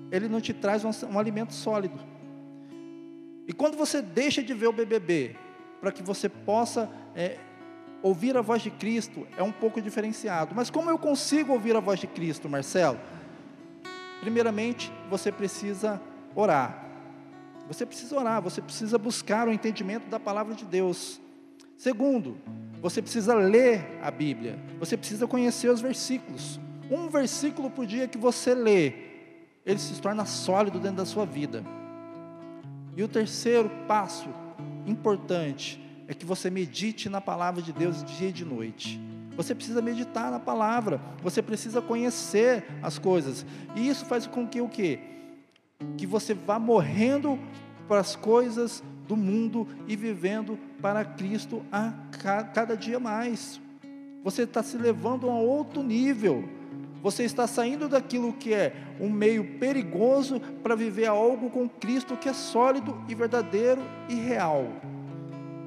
ele 0.09 0.29
não 0.29 0.39
te 0.39 0.53
traz 0.53 0.85
um, 0.85 0.91
um 1.11 1.19
alimento 1.19 1.53
sólido. 1.53 1.99
E 3.45 3.51
quando 3.51 3.75
você 3.75 4.01
deixa 4.01 4.41
de 4.41 4.53
ver 4.53 4.67
o 4.67 4.73
BBB, 4.73 5.35
para 5.81 5.91
que 5.91 6.01
você 6.01 6.29
possa 6.29 6.89
é, 7.13 7.37
ouvir 8.01 8.37
a 8.37 8.41
voz 8.41 8.61
de 8.61 8.69
Cristo, 8.71 9.27
é 9.35 9.43
um 9.43 9.51
pouco 9.51 9.81
diferenciado. 9.81 10.55
Mas 10.55 10.69
como 10.69 10.89
eu 10.89 10.97
consigo 10.97 11.51
ouvir 11.51 11.75
a 11.75 11.81
voz 11.81 11.99
de 11.99 12.07
Cristo, 12.07 12.47
Marcelo? 12.47 12.99
Primeiramente, 14.21 14.91
você 15.09 15.29
precisa 15.29 15.99
orar. 16.33 16.90
Você 17.71 17.85
precisa 17.85 18.17
orar, 18.17 18.41
você 18.41 18.61
precisa 18.61 18.97
buscar 18.97 19.47
o 19.47 19.53
entendimento 19.53 20.09
da 20.09 20.19
palavra 20.19 20.53
de 20.53 20.65
Deus. 20.65 21.21
Segundo, 21.77 22.37
você 22.81 23.01
precisa 23.01 23.33
ler 23.33 23.97
a 24.03 24.11
Bíblia. 24.11 24.59
Você 24.77 24.97
precisa 24.97 25.25
conhecer 25.25 25.69
os 25.69 25.79
versículos. 25.79 26.59
Um 26.91 27.07
versículo 27.07 27.69
por 27.69 27.85
dia 27.85 28.09
que 28.09 28.17
você 28.17 28.53
lê, 28.53 28.93
ele 29.65 29.79
se 29.79 30.01
torna 30.01 30.25
sólido 30.25 30.79
dentro 30.79 30.97
da 30.97 31.05
sua 31.05 31.25
vida. 31.25 31.63
E 32.97 33.01
o 33.03 33.07
terceiro 33.07 33.71
passo 33.87 34.27
importante 34.85 35.81
é 36.09 36.13
que 36.13 36.25
você 36.25 36.49
medite 36.49 37.07
na 37.07 37.21
palavra 37.21 37.61
de 37.61 37.71
Deus 37.71 38.03
dia 38.03 38.27
e 38.27 38.33
de 38.33 38.43
noite. 38.43 38.99
Você 39.37 39.55
precisa 39.55 39.81
meditar 39.81 40.29
na 40.29 40.41
palavra, 40.41 40.99
você 41.23 41.41
precisa 41.41 41.81
conhecer 41.81 42.65
as 42.83 42.99
coisas. 42.99 43.45
E 43.77 43.87
isso 43.87 44.05
faz 44.05 44.27
com 44.27 44.45
que 44.45 44.59
o 44.59 44.67
quê? 44.67 44.99
Que 45.97 46.05
você 46.05 46.33
vá 46.33 46.59
morrendo 46.59 47.39
para 47.91 47.99
as 47.99 48.15
coisas 48.15 48.81
do 49.05 49.17
mundo 49.17 49.67
e 49.85 49.97
vivendo 49.97 50.57
para 50.81 51.03
Cristo 51.03 51.61
a 51.69 51.91
cada 52.53 52.77
dia 52.77 53.01
mais. 53.01 53.59
Você 54.23 54.43
está 54.43 54.63
se 54.63 54.77
levando 54.77 55.29
a 55.29 55.33
outro 55.33 55.83
nível. 55.83 56.47
Você 57.03 57.23
está 57.23 57.45
saindo 57.47 57.89
daquilo 57.89 58.31
que 58.31 58.53
é 58.53 58.73
um 58.97 59.09
meio 59.09 59.59
perigoso 59.59 60.39
para 60.63 60.73
viver 60.73 61.07
algo 61.07 61.49
com 61.49 61.67
Cristo 61.67 62.15
que 62.15 62.29
é 62.29 62.33
sólido 62.33 62.97
e 63.09 63.13
verdadeiro 63.13 63.81
e 64.07 64.15
real. 64.15 64.69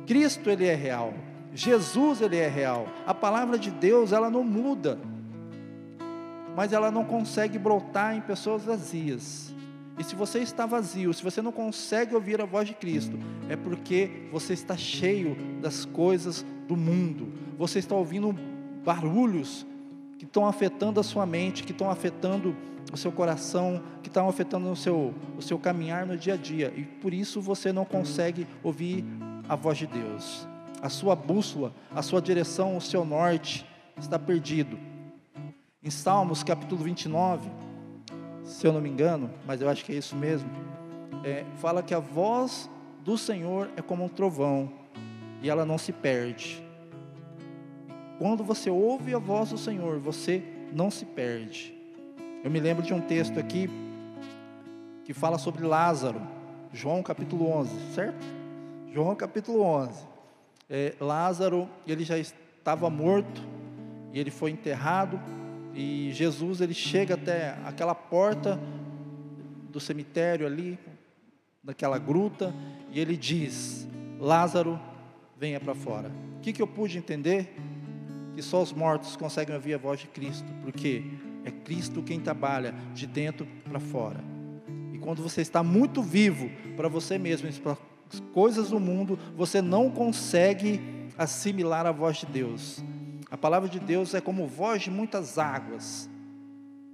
Cristo 0.06 0.48
ele 0.48 0.64
é 0.64 0.74
real. 0.74 1.12
Jesus 1.52 2.22
ele 2.22 2.38
é 2.38 2.48
real. 2.48 2.88
A 3.06 3.12
palavra 3.12 3.58
de 3.58 3.70
Deus 3.70 4.12
ela 4.12 4.30
não 4.30 4.42
muda, 4.42 4.98
mas 6.56 6.72
ela 6.72 6.90
não 6.90 7.04
consegue 7.04 7.58
brotar 7.58 8.16
em 8.16 8.22
pessoas 8.22 8.64
vazias. 8.64 9.53
E 9.98 10.04
se 10.04 10.14
você 10.14 10.40
está 10.40 10.66
vazio, 10.66 11.14
se 11.14 11.22
você 11.22 11.40
não 11.40 11.52
consegue 11.52 12.14
ouvir 12.14 12.40
a 12.40 12.44
voz 12.44 12.66
de 12.66 12.74
Cristo, 12.74 13.18
é 13.48 13.56
porque 13.56 14.28
você 14.32 14.52
está 14.52 14.76
cheio 14.76 15.36
das 15.60 15.84
coisas 15.84 16.44
do 16.66 16.76
mundo. 16.76 17.32
Você 17.56 17.78
está 17.78 17.94
ouvindo 17.94 18.34
barulhos 18.84 19.66
que 20.18 20.24
estão 20.24 20.46
afetando 20.46 20.98
a 20.98 21.02
sua 21.02 21.24
mente, 21.24 21.62
que 21.62 21.72
estão 21.72 21.90
afetando 21.90 22.56
o 22.92 22.96
seu 22.96 23.12
coração, 23.12 23.82
que 24.02 24.08
estão 24.08 24.28
afetando 24.28 24.70
o 24.70 24.76
seu, 24.76 25.14
o 25.36 25.42
seu 25.42 25.58
caminhar 25.58 26.06
no 26.06 26.16
dia 26.16 26.34
a 26.34 26.36
dia. 26.36 26.72
E 26.76 26.82
por 26.82 27.14
isso 27.14 27.40
você 27.40 27.72
não 27.72 27.84
consegue 27.84 28.46
ouvir 28.62 29.04
a 29.48 29.54
voz 29.54 29.78
de 29.78 29.86
Deus 29.86 30.46
a 30.84 30.90
sua 30.90 31.16
bússola, 31.16 31.72
a 31.94 32.02
sua 32.02 32.20
direção, 32.20 32.76
o 32.76 32.80
seu 32.80 33.06
norte 33.06 33.66
está 33.96 34.18
perdido. 34.18 34.78
Em 35.82 35.88
Salmos 35.88 36.42
capítulo 36.42 36.84
29, 36.84 37.48
se 38.44 38.66
eu 38.66 38.72
não 38.72 38.80
me 38.80 38.88
engano, 38.88 39.30
mas 39.44 39.60
eu 39.60 39.68
acho 39.68 39.84
que 39.84 39.92
é 39.92 39.96
isso 39.96 40.14
mesmo, 40.14 40.48
é, 41.24 41.44
fala 41.56 41.82
que 41.82 41.92
a 41.92 41.98
voz 41.98 42.70
do 43.02 43.18
Senhor 43.18 43.70
é 43.76 43.82
como 43.82 44.04
um 44.04 44.08
trovão 44.08 44.70
e 45.42 45.50
ela 45.50 45.64
não 45.64 45.78
se 45.78 45.92
perde. 45.92 46.62
Quando 48.18 48.44
você 48.44 48.70
ouve 48.70 49.14
a 49.14 49.18
voz 49.18 49.50
do 49.50 49.58
Senhor, 49.58 49.98
você 49.98 50.42
não 50.72 50.90
se 50.90 51.04
perde. 51.04 51.74
Eu 52.44 52.50
me 52.50 52.60
lembro 52.60 52.84
de 52.84 52.94
um 52.94 53.00
texto 53.00 53.40
aqui 53.40 53.68
que 55.04 55.12
fala 55.12 55.38
sobre 55.38 55.64
Lázaro, 55.64 56.20
João 56.72 57.02
capítulo 57.02 57.50
11, 57.50 57.92
certo? 57.94 58.24
João 58.92 59.16
capítulo 59.16 59.60
11 59.62 60.14
é, 60.68 60.94
Lázaro 61.00 61.68
ele 61.86 62.04
já 62.04 62.18
estava 62.18 62.88
morto 62.88 63.42
e 64.12 64.18
ele 64.18 64.30
foi 64.30 64.50
enterrado 64.50 65.20
e 65.74 66.12
Jesus 66.12 66.60
ele 66.60 66.74
chega 66.74 67.14
até 67.14 67.56
aquela 67.64 67.94
porta 67.94 68.60
do 69.70 69.80
cemitério 69.80 70.46
ali, 70.46 70.78
naquela 71.62 71.98
gruta 71.98 72.54
e 72.92 73.00
ele 73.00 73.16
diz: 73.16 73.88
Lázaro, 74.20 74.78
venha 75.36 75.58
para 75.58 75.74
fora. 75.74 76.10
O 76.36 76.40
que, 76.40 76.52
que 76.52 76.62
eu 76.62 76.66
pude 76.66 76.98
entender? 76.98 77.56
Que 78.34 78.42
só 78.42 78.62
os 78.62 78.72
mortos 78.72 79.16
conseguem 79.16 79.54
ouvir 79.54 79.74
a 79.74 79.78
voz 79.78 80.00
de 80.00 80.06
Cristo, 80.06 80.46
porque 80.62 81.02
é 81.44 81.50
Cristo 81.50 82.02
quem 82.02 82.20
trabalha 82.20 82.74
de 82.92 83.06
dentro 83.06 83.46
para 83.64 83.80
fora. 83.80 84.20
E 84.92 84.98
quando 84.98 85.22
você 85.22 85.40
está 85.40 85.62
muito 85.62 86.02
vivo 86.02 86.50
para 86.76 86.88
você 86.88 87.18
mesmo, 87.18 87.50
para 87.60 87.76
coisas 88.32 88.70
do 88.70 88.78
mundo, 88.78 89.18
você 89.36 89.60
não 89.60 89.90
consegue 89.90 90.80
assimilar 91.18 91.86
a 91.86 91.92
voz 91.92 92.18
de 92.18 92.26
Deus. 92.26 92.82
A 93.34 93.36
palavra 93.36 93.68
de 93.68 93.80
Deus 93.80 94.14
é 94.14 94.20
como 94.20 94.46
voz 94.46 94.82
de 94.82 94.92
muitas 94.92 95.38
águas. 95.38 96.08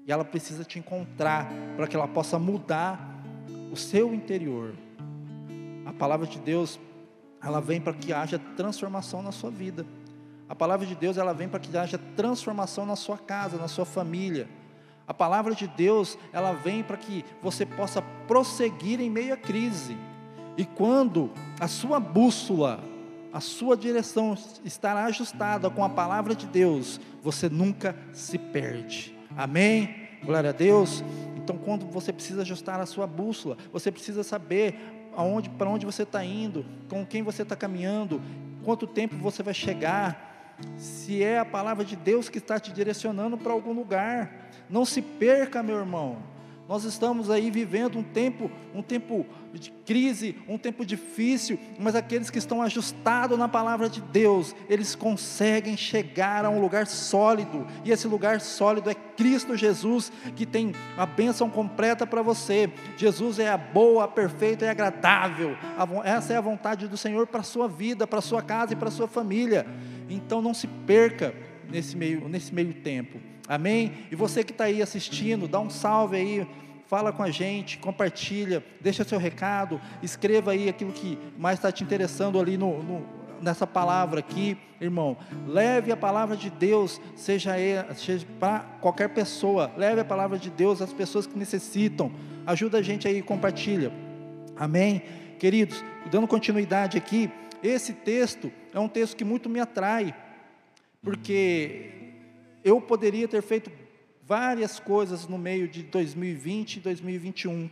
E 0.07 0.11
ela 0.11 0.25
precisa 0.25 0.65
te 0.65 0.79
encontrar 0.79 1.53
para 1.77 1.87
que 1.87 1.95
ela 1.95 2.09
possa 2.09 2.39
mudar 2.39 3.23
o 3.71 3.77
seu 3.77 4.15
interior. 4.15 4.75
A 5.85 5.93
palavra 5.93 6.27
de 6.27 6.39
Deus, 6.39 6.81
ela 7.43 7.61
vem 7.61 7.79
para 7.79 7.93
que 7.93 8.11
haja 8.11 8.39
transformação 8.57 9.21
na 9.21 9.33
sua 9.33 9.51
vida. 9.51 9.85
A 10.49 10.55
palavra 10.55 10.87
de 10.87 10.95
Deus, 10.95 11.19
ela 11.19 11.35
vem 11.35 11.47
para 11.47 11.61
que 11.61 11.77
haja 11.77 11.99
transformação 12.17 12.87
na 12.87 12.97
sua 12.97 13.19
casa, 13.19 13.59
na 13.59 13.69
sua 13.69 13.85
família. 13.85 14.49
A 15.07 15.13
palavra 15.13 15.55
de 15.55 15.69
Deus, 15.69 16.17
ela 16.33 16.55
vem 16.55 16.83
para 16.83 16.97
que 16.97 17.23
você 17.43 17.67
possa 17.67 18.01
prosseguir 18.27 18.99
em 18.99 19.11
meio 19.11 19.35
à 19.35 19.37
crise. 19.37 19.95
E 20.57 20.65
quando 20.65 21.31
a 21.61 21.69
sua 21.69 22.01
bússola, 22.01 22.81
a 23.33 23.41
sua 23.41 23.77
direção 23.77 24.37
estará 24.65 25.05
ajustada 25.05 25.71
com 25.71 25.85
a 25.85 25.89
palavra 25.89 26.35
de 26.35 26.47
Deus, 26.47 27.01
você 27.23 27.49
nunca 27.49 27.95
se 28.13 28.39
perde. 28.39 29.17
Amém? 29.37 30.09
Glória 30.25 30.51
a 30.51 30.53
Deus. 30.53 31.05
Então, 31.37 31.57
quando 31.57 31.87
você 31.87 32.13
precisa 32.13 32.43
ajustar 32.43 32.81
a 32.81 32.87
sua 32.87 33.07
bússola, 33.07 33.57
você 33.73 33.91
precisa 33.91 34.23
saber 34.23 34.75
aonde, 35.17 35.49
para 35.51 35.69
onde 35.69 35.87
você 35.87 36.03
está 36.03 36.25
indo, 36.25 36.65
com 36.89 37.05
quem 37.07 37.23
você 37.23 37.43
está 37.43 37.57
caminhando, 37.57 38.21
quanto 38.65 38.87
tempo 38.87 39.17
você 39.17 39.43
vai 39.43 39.55
chegar, 39.55 40.57
se 40.77 41.23
é 41.23 41.39
a 41.39 41.45
palavra 41.45 41.85
de 41.85 41.97
Deus 41.97 42.29
que 42.29 42.39
está 42.39 42.59
te 42.59 42.73
direcionando 42.73 43.39
para 43.39 43.53
algum 43.53 43.73
lugar. 43.73 44.51
Não 44.69 44.85
se 44.85 45.01
perca, 45.01 45.63
meu 45.63 45.79
irmão. 45.79 46.19
Nós 46.71 46.85
estamos 46.85 47.33
aí 47.33 47.51
vivendo 47.51 47.99
um 47.99 48.03
tempo, 48.05 48.49
um 48.73 48.81
tempo 48.81 49.27
de 49.53 49.73
crise, 49.85 50.37
um 50.47 50.57
tempo 50.57 50.87
difícil, 50.87 51.59
mas 51.77 51.97
aqueles 51.97 52.31
que 52.31 52.39
estão 52.39 52.63
ajustados 52.63 53.37
na 53.37 53.49
palavra 53.49 53.91
de 53.91 54.01
Deus, 54.01 54.55
eles 54.69 54.95
conseguem 54.95 55.77
chegar 55.77 56.45
a 56.45 56.49
um 56.49 56.61
lugar 56.61 56.87
sólido, 56.87 57.67
e 57.85 57.91
esse 57.91 58.07
lugar 58.07 58.41
sólido 58.41 58.89
é 58.89 58.95
Cristo 58.95 59.57
Jesus, 59.57 60.13
que 60.37 60.47
tem 60.47 60.73
a 60.97 61.05
bênção 61.05 61.51
completa 61.51 62.07
para 62.07 62.23
você. 62.23 62.71
Jesus 62.97 63.41
é 63.41 63.51
a 63.51 63.59
boa, 63.59 64.05
a 64.05 64.09
perfeita 64.09 64.65
e 64.65 64.69
agradável. 64.69 65.57
Essa 66.05 66.35
é 66.35 66.37
a 66.37 66.41
vontade 66.41 66.87
do 66.87 66.97
Senhor 66.97 67.27
para 67.27 67.41
a 67.41 67.43
sua 67.43 67.67
vida, 67.67 68.07
para 68.07 68.21
a 68.21 68.23
sua 68.23 68.43
casa 68.43 68.75
e 68.75 68.77
para 68.77 68.91
a 68.91 68.93
sua 68.93 69.09
família. 69.09 69.67
Então 70.09 70.41
não 70.41 70.55
se 70.55 70.69
perca 70.69 71.35
nesse 71.69 71.97
meio, 71.97 72.29
nesse 72.29 72.55
meio 72.55 72.75
tempo. 72.75 73.19
Amém? 73.51 74.07
E 74.13 74.15
você 74.15 74.45
que 74.45 74.53
está 74.53 74.67
aí 74.67 74.81
assistindo, 74.81 75.49
dá 75.49 75.59
um 75.59 75.69
salve 75.69 76.17
aí, 76.17 76.47
fala 76.87 77.13
com 77.13 77.25
a 77.25 77.33
gente, 77.33 77.79
compartilha, 77.79 78.63
deixa 78.81 79.03
seu 79.03 79.19
recado, 79.19 79.81
escreva 80.01 80.53
aí 80.53 80.69
aquilo 80.69 80.93
que 80.93 81.19
mais 81.37 81.59
está 81.59 81.73
te 81.73 81.83
interessando 81.83 82.39
ali 82.39 82.57
no, 82.57 82.81
no, 82.81 83.05
nessa 83.43 83.67
palavra 83.67 84.21
aqui, 84.21 84.57
irmão. 84.81 85.17
Leve 85.49 85.91
a 85.91 85.97
palavra 85.97 86.37
de 86.37 86.49
Deus, 86.49 87.01
seja, 87.17 87.57
seja 87.97 88.25
para 88.39 88.61
qualquer 88.81 89.09
pessoa, 89.09 89.69
leve 89.77 90.01
a 90.01 90.05
palavra 90.05 90.39
de 90.39 90.49
Deus 90.49 90.81
às 90.81 90.93
pessoas 90.93 91.27
que 91.27 91.37
necessitam. 91.37 92.13
Ajuda 92.47 92.79
a 92.79 92.83
gente 92.83 93.09
aí, 93.09 93.21
compartilha. 93.21 93.91
Amém? 94.57 95.03
Queridos, 95.41 95.85
dando 96.09 96.29
continuidade 96.29 96.97
aqui, 96.97 97.29
esse 97.65 97.95
texto 97.95 98.53
é 98.73 98.79
um 98.79 98.87
texto 98.89 99.17
que 99.17 99.25
muito 99.25 99.49
me 99.49 99.59
atrai, 99.59 100.15
porque 101.03 102.10
eu 102.65 102.81
poderia 102.81 103.27
ter 103.27 103.43
feito 103.43 103.71
várias 104.23 104.79
coisas 104.79 105.27
no 105.27 105.39
meio 105.39 105.67
de 105.67 105.83
2020 105.83 106.77
e 106.77 106.81
2021. 106.81 107.71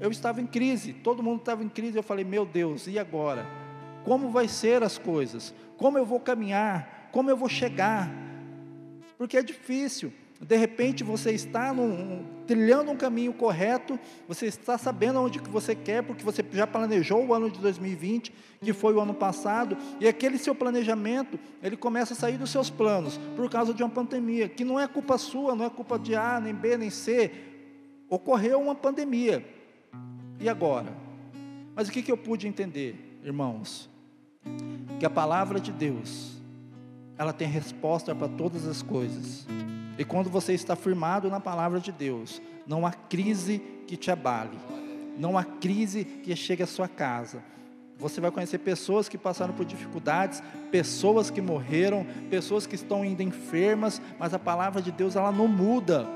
Eu 0.00 0.10
estava 0.10 0.40
em 0.40 0.46
crise, 0.46 0.92
todo 0.92 1.22
mundo 1.22 1.40
estava 1.40 1.62
em 1.62 1.68
crise. 1.68 1.96
Eu 1.96 2.02
falei, 2.02 2.24
meu 2.24 2.44
Deus, 2.44 2.86
e 2.86 2.98
agora? 2.98 3.46
Como 4.04 4.30
vai 4.30 4.48
ser 4.48 4.82
as 4.82 4.98
coisas? 4.98 5.54
Como 5.76 5.96
eu 5.96 6.04
vou 6.04 6.20
caminhar? 6.20 7.08
Como 7.12 7.30
eu 7.30 7.36
vou 7.36 7.48
chegar? 7.48 8.10
Porque 9.16 9.36
é 9.36 9.42
difícil. 9.42 10.12
De 10.40 10.56
repente 10.56 11.02
você 11.02 11.32
está 11.32 11.72
num, 11.72 12.22
trilhando 12.46 12.90
um 12.90 12.96
caminho 12.96 13.32
correto, 13.32 13.98
você 14.28 14.46
está 14.46 14.76
sabendo 14.76 15.20
onde 15.20 15.38
que 15.38 15.48
você 15.48 15.74
quer, 15.74 16.02
porque 16.02 16.22
você 16.22 16.44
já 16.52 16.66
planejou 16.66 17.24
o 17.24 17.32
ano 17.32 17.50
de 17.50 17.58
2020, 17.58 18.32
que 18.60 18.72
foi 18.72 18.94
o 18.94 19.00
ano 19.00 19.14
passado, 19.14 19.76
e 19.98 20.06
aquele 20.06 20.36
seu 20.36 20.54
planejamento, 20.54 21.38
ele 21.62 21.76
começa 21.76 22.12
a 22.12 22.16
sair 22.16 22.36
dos 22.36 22.50
seus 22.50 22.68
planos, 22.68 23.18
por 23.34 23.48
causa 23.50 23.72
de 23.72 23.82
uma 23.82 23.88
pandemia, 23.88 24.48
que 24.48 24.64
não 24.64 24.78
é 24.78 24.86
culpa 24.86 25.16
sua, 25.16 25.54
não 25.54 25.64
é 25.64 25.70
culpa 25.70 25.98
de 25.98 26.14
A, 26.14 26.38
nem 26.38 26.54
B, 26.54 26.76
nem 26.76 26.90
C, 26.90 27.30
ocorreu 28.08 28.60
uma 28.60 28.74
pandemia, 28.74 29.44
e 30.38 30.48
agora? 30.48 30.92
Mas 31.74 31.88
o 31.88 31.92
que, 31.92 32.02
que 32.02 32.12
eu 32.12 32.16
pude 32.16 32.46
entender, 32.46 33.18
irmãos? 33.24 33.88
Que 35.00 35.06
a 35.06 35.10
palavra 35.10 35.58
de 35.58 35.72
Deus, 35.72 36.40
ela 37.18 37.32
tem 37.32 37.48
resposta 37.48 38.14
para 38.14 38.28
todas 38.28 38.66
as 38.66 38.82
coisas, 38.82 39.46
e 39.98 40.04
quando 40.04 40.28
você 40.28 40.52
está 40.52 40.76
firmado 40.76 41.30
na 41.30 41.40
palavra 41.40 41.80
de 41.80 41.90
Deus, 41.90 42.40
não 42.66 42.86
há 42.86 42.92
crise 42.92 43.62
que 43.86 43.96
te 43.96 44.10
abale, 44.10 44.58
não 45.18 45.38
há 45.38 45.44
crise 45.44 46.04
que 46.04 46.34
chegue 46.34 46.62
à 46.62 46.66
sua 46.66 46.88
casa. 46.88 47.42
Você 47.98 48.20
vai 48.20 48.30
conhecer 48.30 48.58
pessoas 48.58 49.08
que 49.08 49.16
passaram 49.16 49.54
por 49.54 49.64
dificuldades, 49.64 50.42
pessoas 50.70 51.30
que 51.30 51.40
morreram, 51.40 52.06
pessoas 52.28 52.66
que 52.66 52.74
estão 52.74 53.02
ainda 53.02 53.22
enfermas, 53.22 54.02
mas 54.18 54.34
a 54.34 54.38
palavra 54.38 54.82
de 54.82 54.92
Deus 54.92 55.16
ela 55.16 55.32
não 55.32 55.48
muda. 55.48 56.06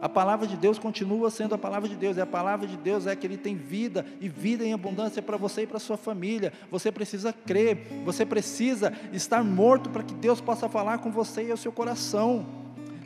A 0.00 0.08
palavra 0.08 0.46
de 0.46 0.56
Deus 0.56 0.78
continua 0.78 1.28
sendo 1.30 1.54
a 1.54 1.58
palavra 1.58 1.88
de 1.88 1.96
Deus, 1.96 2.16
e 2.16 2.20
a 2.20 2.26
palavra 2.26 2.66
de 2.66 2.76
Deus 2.76 3.06
é 3.06 3.16
que 3.16 3.26
Ele 3.26 3.36
tem 3.36 3.56
vida, 3.56 4.06
e 4.20 4.28
vida 4.28 4.64
em 4.64 4.72
abundância 4.72 5.20
para 5.20 5.36
você 5.36 5.62
e 5.62 5.66
para 5.66 5.80
sua 5.80 5.96
família. 5.96 6.52
Você 6.70 6.92
precisa 6.92 7.32
crer, 7.32 8.02
você 8.04 8.24
precisa 8.24 8.92
estar 9.12 9.42
morto 9.42 9.90
para 9.90 10.04
que 10.04 10.14
Deus 10.14 10.40
possa 10.40 10.68
falar 10.68 10.98
com 10.98 11.10
você 11.10 11.42
e 11.42 11.50
ao 11.50 11.56
seu 11.56 11.72
coração. 11.72 12.59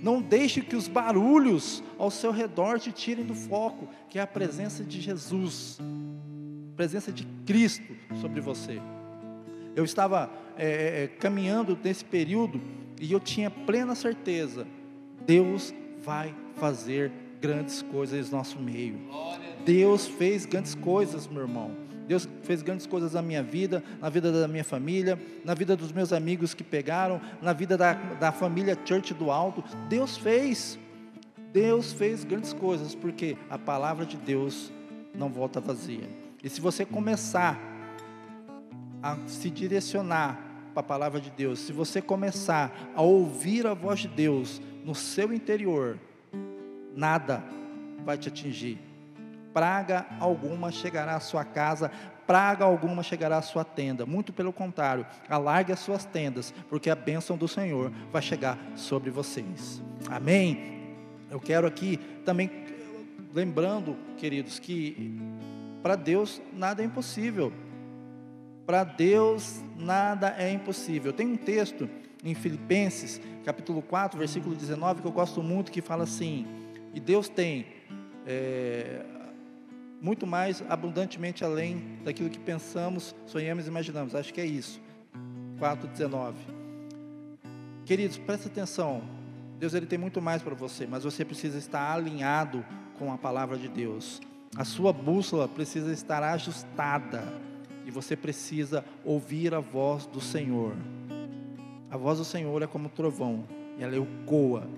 Não 0.05 0.21
deixe 0.21 0.61
que 0.61 0.77
os 0.77 0.87
barulhos 0.87 1.83
ao 1.97 2.11
seu 2.11 2.31
redor 2.31 2.79
te 2.79 2.93
tirem 2.93 3.25
do 3.25 3.35
foco, 3.35 3.89
que 4.11 4.19
é 4.19 4.23
a 4.23 4.27
presença 4.27 4.85
de 4.85 5.01
Jesus, 5.01 5.79
a 5.81 6.77
presença 6.77 7.11
de 7.11 7.27
Cristo 7.47 7.97
sobre 8.21 8.39
você. 8.39 8.83
Eu 9.75 9.83
estava 9.83 10.31
é, 10.59 10.67
é, 10.67 11.05
é, 11.05 11.07
caminhando 11.09 11.79
nesse 11.83 12.05
período 12.05 12.61
e 13.01 13.11
eu 13.11 13.19
tinha 13.19 13.51
plena 13.51 13.95
certeza: 13.95 14.67
Deus 15.25 15.73
vai 16.03 16.35
fazer 16.57 17.11
grandes 17.41 17.81
coisas 17.81 18.31
no 18.31 18.37
nosso 18.37 18.59
meio. 18.61 18.99
Deus 19.65 20.07
fez 20.07 20.45
grandes 20.45 20.75
coisas, 20.75 21.27
meu 21.27 21.41
irmão. 21.41 21.84
Deus 22.07 22.29
fez 22.43 22.63
grandes 22.63 22.87
coisas 22.87 23.15
na 23.15 23.23
minha 23.23 23.43
vida, 23.43 23.83
na 24.01 24.09
vida 24.09 24.31
da 24.31 24.47
minha 24.47 24.65
família, 24.65 25.19
na 25.45 25.55
vida 25.55 25.77
dos 25.77 25.93
meus 25.93 26.13
amigos 26.13 26.53
que 26.53 26.63
pegaram, 26.63 27.21
na 27.41 27.53
vida 27.53 27.77
da, 27.77 27.95
da 27.95 28.33
família 28.33 28.79
Church 28.85 29.15
do 29.15 29.31
Alto. 29.31 29.65
Deus 29.89 30.17
fez. 30.17 30.79
Deus 31.53 31.93
fez 31.93 32.25
grandes 32.25 32.53
coisas, 32.53 32.95
porque 32.95 33.37
a 33.49 33.59
palavra 33.59 34.05
de 34.05 34.17
Deus 34.17 34.73
não 35.15 35.29
volta 35.29 35.61
vazia. 35.61 36.09
E 36.43 36.49
se 36.51 36.61
você 36.61 36.85
começar 36.85 37.59
a 39.03 39.17
se 39.27 39.49
direcionar 39.49 40.39
para 40.75 40.81
a 40.81 40.85
palavra 40.85 41.21
de 41.21 41.31
Deus, 41.31 41.61
se 41.61 41.73
você 41.73 42.03
começar 42.03 42.93
a 42.95 43.03
ouvir 43.03 43.67
a 43.67 43.73
voz 43.73 44.01
de 44.01 44.09
Deus 44.09 44.61
no 44.85 44.95
seu 44.95 45.33
interior, 45.33 45.99
nada 46.95 47.43
vai 48.05 48.19
te 48.19 48.29
atingir 48.29 48.79
praga 49.55 50.05
alguma 50.19 50.73
chegará 50.73 51.15
à 51.15 51.21
sua 51.21 51.45
casa, 51.45 51.91
praga 52.27 52.65
alguma 52.65 53.05
chegará 53.05 53.39
à 53.39 53.43
sua 53.43 53.65
tenda. 53.65 54.05
Muito 54.05 54.33
pelo 54.33 54.53
contrário, 54.53 55.07
alargue 55.29 55.73
as 55.73 55.79
suas 55.79 56.05
tendas, 56.05 56.53
porque 56.69 56.91
a 56.91 56.97
bênção 56.97 57.37
do 57.37 57.47
Senhor 57.47 57.93
vai 58.11 58.21
chegar 58.21 58.59
sobre 58.75 59.11
vocês. 59.11 59.81
Amém? 60.11 60.83
Eu 61.31 61.39
quero 61.39 61.67
aqui 61.67 61.99
também, 62.25 62.51
lembrando, 63.33 63.97
queridos, 64.17 64.59
que 64.59 65.19
para 65.83 65.95
Deus 65.95 66.43
nada 66.53 66.83
é 66.83 66.85
impossível. 66.85 67.53
Para 68.67 68.83
Deus 68.83 69.63
nada 69.77 70.35
é 70.37 70.51
impossível. 70.51 71.13
Tem 71.13 71.27
um 71.27 71.37
texto 71.37 71.89
em 72.25 72.35
Filipenses, 72.35 73.21
capítulo 73.45 73.83
4, 73.83 74.19
versículo 74.19 74.57
19, 74.57 75.03
que 75.03 75.07
eu 75.07 75.13
gosto 75.13 75.43
muito, 75.43 75.71
que 75.71 75.83
fala 75.83 76.05
assim: 76.05 76.47
E 76.95 76.99
Deus 76.99 77.29
tem 77.29 77.67
é, 78.27 79.05
muito 80.05 80.27
mais 80.27 80.63
abundantemente 80.69 81.47
além 81.47 81.99
daquilo 82.05 82.29
que 82.29 82.39
pensamos, 82.39 83.17
sonhamos 83.25 83.65
e 83.65 83.71
imaginamos. 83.71 84.15
Acho 84.15 84.35
que 84.35 84.41
é 84.41 84.45
isso. 84.45 84.79
4:19. 85.59 86.35
Queridos, 87.87 88.19
presta 88.19 88.49
atenção. 88.49 89.03
Deus 89.59 89.73
ele 89.73 89.87
tem 89.87 89.99
muito 89.99 90.21
mais 90.21 90.43
para 90.43 90.55
você, 90.55 90.87
mas 90.87 91.05
você 91.05 91.25
precisa 91.25 91.57
estar 91.57 91.91
alinhado 91.91 92.63
com 92.99 93.11
a 93.11 93.17
palavra 93.17 93.57
de 93.57 93.67
Deus. 93.67 94.21
A 94.55 94.63
sua 94.63 94.93
bússola 94.93 95.49
precisa 95.49 95.91
estar 95.91 96.23
ajustada 96.23 97.25
e 97.87 97.91
você 97.91 98.15
precisa 98.15 98.85
ouvir 99.07 99.55
a 99.55 99.61
voz 99.61 100.05
do 100.05 100.21
Senhor. 100.21 100.75
A 101.91 101.97
voz 101.97 102.19
do 102.19 102.27
Senhor 102.27 102.61
é 102.61 102.67
como 102.67 102.87
um 102.87 102.91
trovão, 102.91 103.45
e 103.79 103.83
ela 103.83 103.97
ecoa 103.97 104.69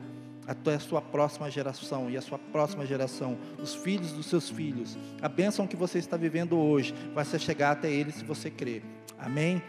até 0.47 0.75
a 0.75 0.79
sua 0.79 1.03
próxima 1.03 1.51
geração 1.51 2.09
e 2.09 2.17
a 2.17 2.23
sua 2.23 2.39
próxima 2.39 2.87
geração, 2.87 3.37
os 3.61 3.75
filhos 3.75 4.13
dos 4.13 4.27
seus 4.27 4.49
filhos. 4.49 4.97
A 5.21 5.29
bênção 5.29 5.67
que 5.67 5.77
você 5.77 5.99
está 5.99 6.17
vivendo 6.17 6.57
hoje 6.57 6.95
vai 7.15 7.25
se 7.25 7.39
chegar 7.39 7.73
até 7.73 7.91
eles 7.91 8.15
se 8.17 8.25
você 8.25 8.51
crer. 8.51 8.83
Amém? 9.19 9.63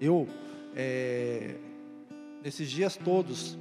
Eu, 0.00 0.26
é, 0.74 1.56
nesses 2.42 2.70
dias 2.70 2.96
todos, 2.96 3.58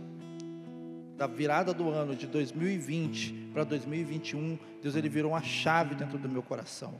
da 1.17 1.27
virada 1.27 1.74
do 1.74 1.89
ano 1.89 2.15
de 2.15 2.27
2020 2.27 3.50
para 3.53 3.63
2021, 3.63 4.57
Deus 4.81 4.95
ele 4.95 5.07
virou 5.07 5.31
uma 5.31 5.41
chave 5.41 5.95
dentro 5.95 6.17
do 6.17 6.27
meu 6.27 6.43
coração. 6.43 6.95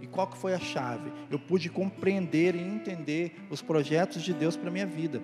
E 0.00 0.06
qual 0.06 0.26
que 0.26 0.36
foi 0.36 0.54
a 0.54 0.58
chave? 0.58 1.10
Eu 1.30 1.38
pude 1.38 1.68
compreender 1.68 2.54
e 2.54 2.60
entender 2.60 3.34
os 3.50 3.62
projetos 3.62 4.22
de 4.22 4.32
Deus 4.32 4.56
para 4.56 4.70
minha 4.70 4.86
vida. 4.86 5.20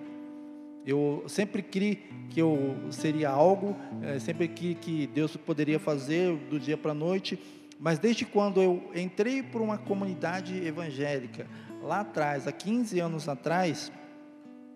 Eu 0.85 1.23
sempre 1.27 1.61
criei 1.61 2.09
que 2.29 2.41
eu 2.41 2.75
seria 2.91 3.29
algo, 3.29 3.75
é, 4.01 4.19
sempre 4.19 4.47
que 4.47 4.75
que 4.75 5.07
Deus 5.07 5.37
poderia 5.37 5.79
fazer 5.79 6.35
do 6.49 6.59
dia 6.59 6.77
para 6.77 6.91
a 6.91 6.95
noite, 6.95 7.39
mas 7.79 7.99
desde 7.99 8.25
quando 8.25 8.61
eu 8.61 8.91
entrei 8.95 9.43
por 9.43 9.61
uma 9.61 9.77
comunidade 9.77 10.65
evangélica, 10.65 11.47
lá 11.81 12.01
atrás, 12.01 12.47
há 12.47 12.51
15 12.51 12.99
anos 12.99 13.29
atrás, 13.29 13.91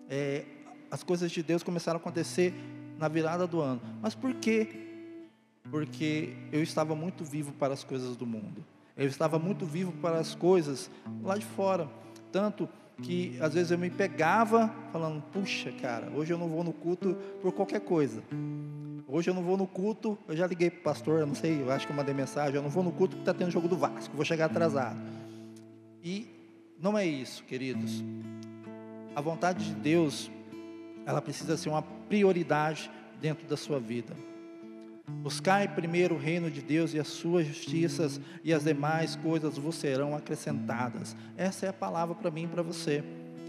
é, 0.08 0.44
as 0.90 1.02
coisas 1.02 1.30
de 1.30 1.42
Deus 1.42 1.62
começaram 1.62 1.98
a 1.98 2.00
acontecer 2.00 2.54
na 2.98 3.08
virada 3.08 3.46
do 3.46 3.60
ano. 3.60 3.80
Mas 4.00 4.14
por 4.14 4.34
quê? 4.34 4.68
Porque 5.70 6.34
eu 6.52 6.62
estava 6.62 6.94
muito 6.94 7.24
vivo 7.24 7.52
para 7.52 7.74
as 7.74 7.84
coisas 7.84 8.16
do 8.16 8.26
mundo. 8.26 8.64
Eu 8.96 9.06
estava 9.06 9.38
muito 9.38 9.64
vivo 9.64 9.92
para 10.00 10.18
as 10.18 10.34
coisas 10.34 10.90
lá 11.22 11.36
de 11.36 11.44
fora. 11.44 11.88
Tanto 12.32 12.68
que 13.02 13.38
às 13.40 13.54
vezes 13.54 13.70
eu 13.70 13.78
me 13.78 13.90
pegava 13.90 14.72
falando: 14.92 15.22
puxa, 15.32 15.72
cara, 15.72 16.10
hoje 16.14 16.32
eu 16.32 16.38
não 16.38 16.48
vou 16.48 16.64
no 16.64 16.72
culto 16.72 17.16
por 17.40 17.52
qualquer 17.52 17.80
coisa. 17.80 18.22
Hoje 19.06 19.30
eu 19.30 19.34
não 19.34 19.42
vou 19.42 19.56
no 19.56 19.66
culto. 19.66 20.18
Eu 20.28 20.36
já 20.36 20.46
liguei 20.46 20.70
para 20.70 20.80
o 20.80 20.82
pastor, 20.82 21.20
eu 21.20 21.26
não 21.26 21.34
sei, 21.34 21.62
eu 21.62 21.70
acho 21.70 21.86
que 21.86 21.92
eu 21.92 21.96
mandei 21.96 22.14
mensagem. 22.14 22.56
Eu 22.56 22.62
não 22.62 22.70
vou 22.70 22.82
no 22.82 22.92
culto 22.92 23.16
porque 23.16 23.30
está 23.30 23.34
tendo 23.34 23.50
jogo 23.50 23.68
do 23.68 23.76
Vasco, 23.76 24.14
vou 24.14 24.24
chegar 24.24 24.46
atrasado. 24.46 24.98
E 26.02 26.28
não 26.80 26.96
é 26.96 27.06
isso, 27.06 27.42
queridos. 27.44 28.04
A 29.14 29.20
vontade 29.20 29.64
de 29.64 29.74
Deus, 29.74 30.30
ela 31.06 31.20
precisa 31.20 31.56
ser 31.56 31.68
uma 31.68 31.82
prioridade 31.82 32.90
dentro 33.20 33.46
da 33.48 33.56
sua 33.56 33.80
vida. 33.80 34.14
Buscai 35.08 35.68
primeiro 35.68 36.14
o 36.14 36.18
reino 36.18 36.50
de 36.50 36.60
Deus 36.60 36.94
e 36.94 36.98
as 36.98 37.08
suas 37.08 37.46
justiças, 37.46 38.20
e 38.44 38.52
as 38.52 38.64
demais 38.64 39.16
coisas 39.16 39.56
vos 39.56 39.74
serão 39.74 40.14
acrescentadas. 40.14 41.16
Essa 41.36 41.66
é 41.66 41.68
a 41.68 41.72
palavra 41.72 42.14
para 42.14 42.30
mim 42.30 42.44
e 42.44 42.48
para 42.48 42.62
você. 42.62 43.02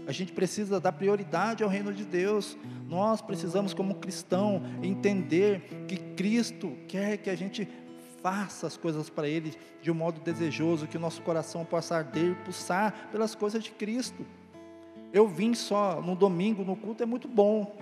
A 0.06 0.12
gente 0.12 0.32
precisa 0.32 0.80
dar 0.80 0.92
prioridade 0.92 1.62
ao 1.62 1.68
reino 1.68 1.92
de 1.92 2.04
Deus. 2.04 2.56
Nós 2.88 3.20
precisamos, 3.20 3.74
como 3.74 3.96
cristão, 3.96 4.62
entender 4.82 5.60
que 5.86 5.96
Cristo 5.96 6.76
quer 6.88 7.18
que 7.18 7.30
a 7.30 7.36
gente 7.36 7.68
faça 8.22 8.66
as 8.66 8.76
coisas 8.76 9.08
para 9.08 9.28
Ele 9.28 9.54
de 9.82 9.90
um 9.90 9.94
modo 9.94 10.20
desejoso, 10.20 10.86
que 10.86 10.96
o 10.96 11.00
nosso 11.00 11.22
coração 11.22 11.64
possa 11.64 11.96
arder 11.96 12.34
pulsar 12.44 13.08
pelas 13.10 13.34
coisas 13.34 13.62
de 13.62 13.70
Cristo. 13.70 14.26
Eu 15.12 15.28
vim 15.28 15.54
só 15.54 16.00
no 16.00 16.14
domingo 16.14 16.64
no 16.64 16.76
culto 16.76 17.02
é 17.02 17.06
muito 17.06 17.26
bom, 17.26 17.76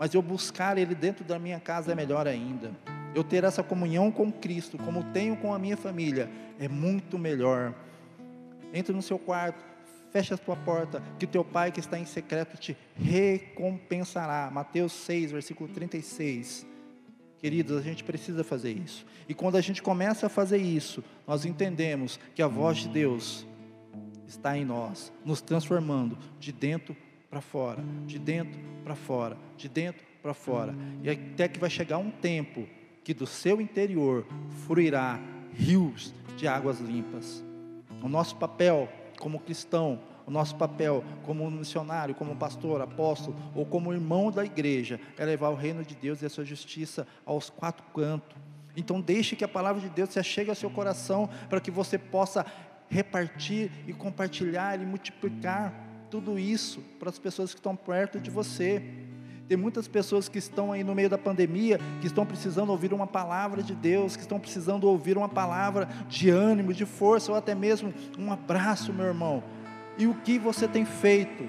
mas 0.00 0.14
eu 0.14 0.22
buscar 0.22 0.78
Ele 0.78 0.94
dentro 0.94 1.22
da 1.22 1.38
minha 1.38 1.60
casa 1.60 1.92
é 1.92 1.94
melhor 1.94 2.26
ainda. 2.26 2.70
Eu 3.14 3.22
ter 3.22 3.44
essa 3.44 3.62
comunhão 3.62 4.10
com 4.10 4.32
Cristo, 4.32 4.78
como 4.78 5.04
tenho 5.12 5.36
com 5.36 5.52
a 5.52 5.58
minha 5.58 5.76
família, 5.76 6.30
é 6.58 6.66
muito 6.66 7.18
melhor. 7.18 7.74
Entre 8.72 8.94
no 8.94 9.02
seu 9.02 9.18
quarto, 9.18 9.62
feche 10.10 10.32
a 10.32 10.38
tua 10.38 10.56
porta, 10.56 11.02
que 11.18 11.26
teu 11.26 11.44
Pai 11.44 11.70
que 11.70 11.80
está 11.80 11.98
em 11.98 12.06
secreto 12.06 12.56
te 12.56 12.74
recompensará. 12.96 14.50
Mateus 14.50 14.92
6, 14.94 15.32
versículo 15.32 15.68
36. 15.68 16.66
Queridos, 17.38 17.76
a 17.76 17.82
gente 17.82 18.02
precisa 18.02 18.42
fazer 18.42 18.72
isso. 18.72 19.04
E 19.28 19.34
quando 19.34 19.56
a 19.56 19.60
gente 19.60 19.82
começa 19.82 20.28
a 20.28 20.30
fazer 20.30 20.58
isso, 20.58 21.04
nós 21.26 21.44
entendemos 21.44 22.18
que 22.34 22.40
a 22.40 22.48
voz 22.48 22.78
de 22.78 22.88
Deus 22.88 23.46
está 24.26 24.56
em 24.56 24.64
nós, 24.64 25.12
nos 25.26 25.42
transformando 25.42 26.16
de 26.38 26.52
dentro 26.52 26.96
para 27.30 27.40
fora, 27.40 27.82
de 28.06 28.18
dentro 28.18 28.60
para 28.82 28.94
fora, 28.94 29.36
de 29.56 29.68
dentro 29.68 30.04
para 30.20 30.34
fora. 30.34 30.74
E 31.02 31.08
até 31.08 31.48
que 31.48 31.58
vai 31.58 31.70
chegar 31.70 31.98
um 31.98 32.10
tempo 32.10 32.66
que 33.04 33.14
do 33.14 33.26
seu 33.26 33.60
interior 33.60 34.26
fluirá 34.66 35.20
rios 35.52 36.12
de 36.36 36.48
águas 36.48 36.80
limpas. 36.80 37.44
O 38.02 38.08
nosso 38.08 38.36
papel 38.36 38.88
como 39.18 39.38
cristão 39.38 40.00
o 40.30 40.32
nosso 40.32 40.54
papel 40.54 41.02
como 41.24 41.50
missionário, 41.50 42.14
como 42.14 42.36
pastor, 42.36 42.80
apóstolo 42.80 43.36
ou 43.52 43.66
como 43.66 43.92
irmão 43.92 44.30
da 44.30 44.44
igreja 44.44 45.00
é 45.18 45.24
levar 45.24 45.48
o 45.48 45.56
reino 45.56 45.84
de 45.84 45.96
Deus 45.96 46.22
e 46.22 46.26
a 46.26 46.30
sua 46.30 46.44
justiça 46.44 47.04
aos 47.26 47.50
quatro 47.50 47.84
cantos. 47.92 48.36
Então 48.76 49.00
deixe 49.00 49.34
que 49.34 49.42
a 49.42 49.48
palavra 49.48 49.82
de 49.82 49.88
Deus 49.88 50.10
se 50.10 50.20
achegue 50.20 50.48
ao 50.48 50.54
seu 50.54 50.70
coração 50.70 51.28
para 51.48 51.60
que 51.60 51.68
você 51.68 51.98
possa 51.98 52.46
repartir 52.88 53.72
e 53.88 53.92
compartilhar 53.92 54.80
e 54.80 54.86
multiplicar 54.86 55.89
tudo 56.10 56.38
isso 56.38 56.80
para 56.98 57.08
as 57.08 57.18
pessoas 57.18 57.54
que 57.54 57.60
estão 57.60 57.76
perto 57.76 58.18
de 58.18 58.30
você. 58.30 58.82
Tem 59.48 59.56
muitas 59.56 59.88
pessoas 59.88 60.28
que 60.28 60.38
estão 60.38 60.72
aí 60.72 60.84
no 60.84 60.94
meio 60.94 61.08
da 61.08 61.18
pandemia, 61.18 61.78
que 62.00 62.06
estão 62.06 62.26
precisando 62.26 62.70
ouvir 62.70 62.92
uma 62.92 63.06
palavra 63.06 63.62
de 63.62 63.74
Deus, 63.74 64.16
que 64.16 64.22
estão 64.22 64.38
precisando 64.38 64.84
ouvir 64.84 65.16
uma 65.16 65.28
palavra 65.28 65.88
de 66.08 66.30
ânimo, 66.30 66.72
de 66.72 66.84
força, 66.84 67.32
ou 67.32 67.38
até 67.38 67.54
mesmo 67.54 67.92
um 68.18 68.32
abraço, 68.32 68.92
meu 68.92 69.06
irmão. 69.06 69.42
E 69.98 70.06
o 70.06 70.14
que 70.14 70.38
você 70.38 70.68
tem 70.68 70.84
feito? 70.84 71.48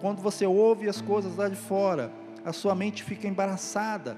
Quando 0.00 0.22
você 0.22 0.46
ouve 0.46 0.88
as 0.88 1.00
coisas 1.00 1.36
lá 1.36 1.48
de 1.48 1.56
fora, 1.56 2.12
a 2.44 2.52
sua 2.52 2.74
mente 2.74 3.02
fica 3.02 3.26
embaraçada. 3.26 4.16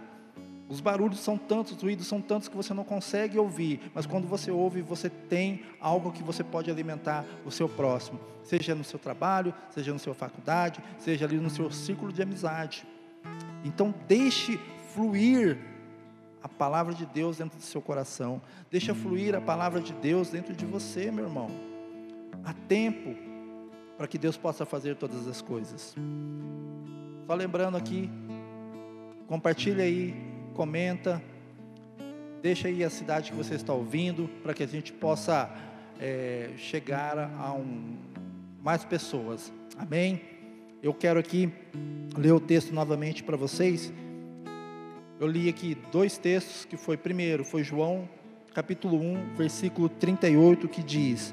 Os 0.72 0.80
barulhos 0.80 1.20
são 1.20 1.37
tantos, 1.37 1.72
os 1.72 1.82
ruídos 1.82 2.06
são 2.06 2.18
tantos 2.18 2.48
que 2.48 2.56
você 2.56 2.72
não 2.72 2.82
consegue 2.82 3.38
ouvir, 3.38 3.78
mas 3.94 4.06
quando 4.06 4.26
você 4.26 4.50
ouve, 4.50 4.80
você 4.80 5.11
tem 5.11 5.64
algo 5.78 6.11
que 6.11 6.22
você 6.22 6.42
pode 6.42 6.70
alimentar 6.70 7.26
o 7.44 7.50
seu 7.50 7.68
próximo, 7.68 8.18
seja 8.42 8.74
no 8.74 8.82
seu 8.82 8.98
trabalho, 8.98 9.52
seja 9.68 9.92
na 9.92 9.98
sua 9.98 10.14
faculdade, 10.14 10.80
seja 10.96 11.26
ali 11.26 11.37
no 11.37 11.50
seu 11.50 11.70
círculo 11.70 12.11
de 12.11 12.22
amizade. 12.22 12.87
Então, 13.62 13.94
deixe 14.08 14.58
fluir 14.94 15.58
a 16.42 16.48
palavra 16.48 16.94
de 16.94 17.04
Deus 17.04 17.37
dentro 17.37 17.58
do 17.58 17.64
seu 17.64 17.82
coração, 17.82 18.40
deixa 18.70 18.94
fluir 18.94 19.35
a 19.35 19.42
palavra 19.42 19.78
de 19.78 19.92
Deus 19.92 20.30
dentro 20.30 20.54
de 20.54 20.64
você, 20.64 21.11
meu 21.11 21.26
irmão. 21.26 21.48
Há 22.42 22.54
tempo 22.66 23.14
para 23.98 24.08
que 24.08 24.16
Deus 24.16 24.38
possa 24.38 24.64
fazer 24.64 24.96
todas 24.96 25.28
as 25.28 25.42
coisas. 25.42 25.94
Só 27.26 27.35
lembrando 27.35 27.76
aqui, 27.76 28.11
compartilha 29.26 29.85
aí, 29.85 30.32
comenta, 30.53 31.23
deixa 32.41 32.69
aí 32.69 32.85
a 32.85 32.91
cidade 32.91 33.31
que 33.31 33.37
você 33.37 33.55
está 33.55 33.73
ouvindo, 33.73 34.29
para 34.43 34.55
que 34.55 34.62
a 34.62 34.67
gente 34.67 34.93
possa 34.93 35.51
é, 36.01 36.51
chegar 36.57 37.19
a 37.19 37.53
um, 37.53 37.97
mais 38.62 38.85
pessoas. 38.85 39.53
Amém? 39.77 40.21
Eu 40.83 40.93
quero 40.93 41.19
aqui 41.19 41.53
ler 42.17 42.33
o 42.33 42.41
texto 42.41 42.73
novamente 42.73 43.23
para 43.23 43.37
vocês. 43.37 43.93
Eu 45.19 45.27
li 45.27 45.49
aqui 45.49 45.77
dois 45.91 46.19
textos, 46.19 46.65
que 46.65 46.77
foi 46.77 46.97
primeiro, 46.97 47.45
foi 47.45 47.62
João, 47.62 48.09
capítulo 48.53 49.01
1, 49.01 49.35
versículo 49.37 49.88
38, 49.88 50.69
que 50.69 50.83
diz: 50.83 51.33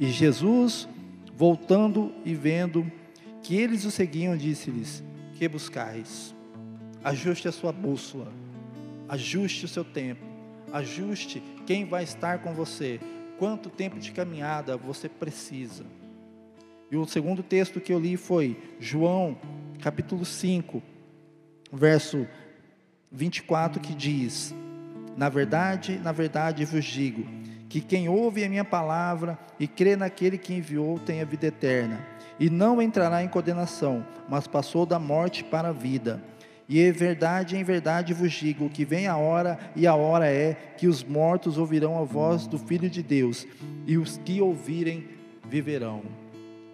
e 0.00 0.06
Jesus, 0.06 0.88
voltando 1.36 2.10
e 2.24 2.34
vendo 2.34 2.90
que 3.42 3.54
eles 3.54 3.84
o 3.84 3.90
seguiam, 3.90 4.34
disse-lhes: 4.34 5.04
Que 5.34 5.46
buscais? 5.46 6.34
Ajuste 7.04 7.48
a 7.48 7.52
sua 7.52 7.70
bússola, 7.70 8.32
ajuste 9.10 9.64
o 9.64 9.68
seu 9.68 9.84
tempo, 9.84 10.24
ajuste 10.72 11.42
quem 11.66 11.84
vai 11.84 12.04
estar 12.04 12.38
com 12.38 12.54
você, 12.54 13.00
quanto 13.38 13.68
tempo 13.68 13.98
de 13.98 14.12
caminhada 14.12 14.76
você 14.76 15.08
precisa. 15.08 15.84
E 16.88 16.96
o 16.96 17.04
segundo 17.04 17.42
texto 17.42 17.80
que 17.80 17.92
eu 17.92 17.98
li 17.98 18.16
foi 18.16 18.56
João, 18.78 19.36
capítulo 19.80 20.24
5, 20.24 20.80
verso 21.72 22.24
24, 23.10 23.80
que 23.80 23.94
diz: 23.94 24.54
Na 25.16 25.28
verdade, 25.28 25.98
na 25.98 26.12
verdade 26.12 26.64
vos 26.64 26.84
digo, 26.84 27.26
que 27.68 27.80
quem 27.80 28.08
ouve 28.08 28.44
a 28.44 28.48
minha 28.48 28.64
palavra 28.64 29.36
e 29.58 29.66
crê 29.66 29.96
naquele 29.96 30.38
que 30.38 30.54
enviou 30.54 31.00
tem 31.00 31.20
a 31.20 31.24
vida 31.24 31.48
eterna, 31.48 32.06
e 32.38 32.48
não 32.48 32.80
entrará 32.80 33.24
em 33.24 33.28
condenação, 33.28 34.06
mas 34.28 34.46
passou 34.46 34.86
da 34.86 35.00
morte 35.00 35.42
para 35.42 35.70
a 35.70 35.72
vida. 35.72 36.22
E 36.70 36.78
é 36.80 36.92
verdade, 36.92 37.56
em 37.56 37.64
verdade 37.64 38.14
vos 38.14 38.30
digo 38.30 38.70
que 38.70 38.84
vem 38.84 39.08
a 39.08 39.16
hora, 39.16 39.58
e 39.74 39.88
a 39.88 39.94
hora 39.96 40.28
é, 40.28 40.54
que 40.78 40.86
os 40.86 41.02
mortos 41.02 41.58
ouvirão 41.58 41.98
a 41.98 42.04
voz 42.04 42.46
do 42.46 42.56
Filho 42.56 42.88
de 42.88 43.02
Deus, 43.02 43.44
e 43.88 43.98
os 43.98 44.18
que 44.18 44.40
ouvirem 44.40 45.08
viverão. 45.48 46.02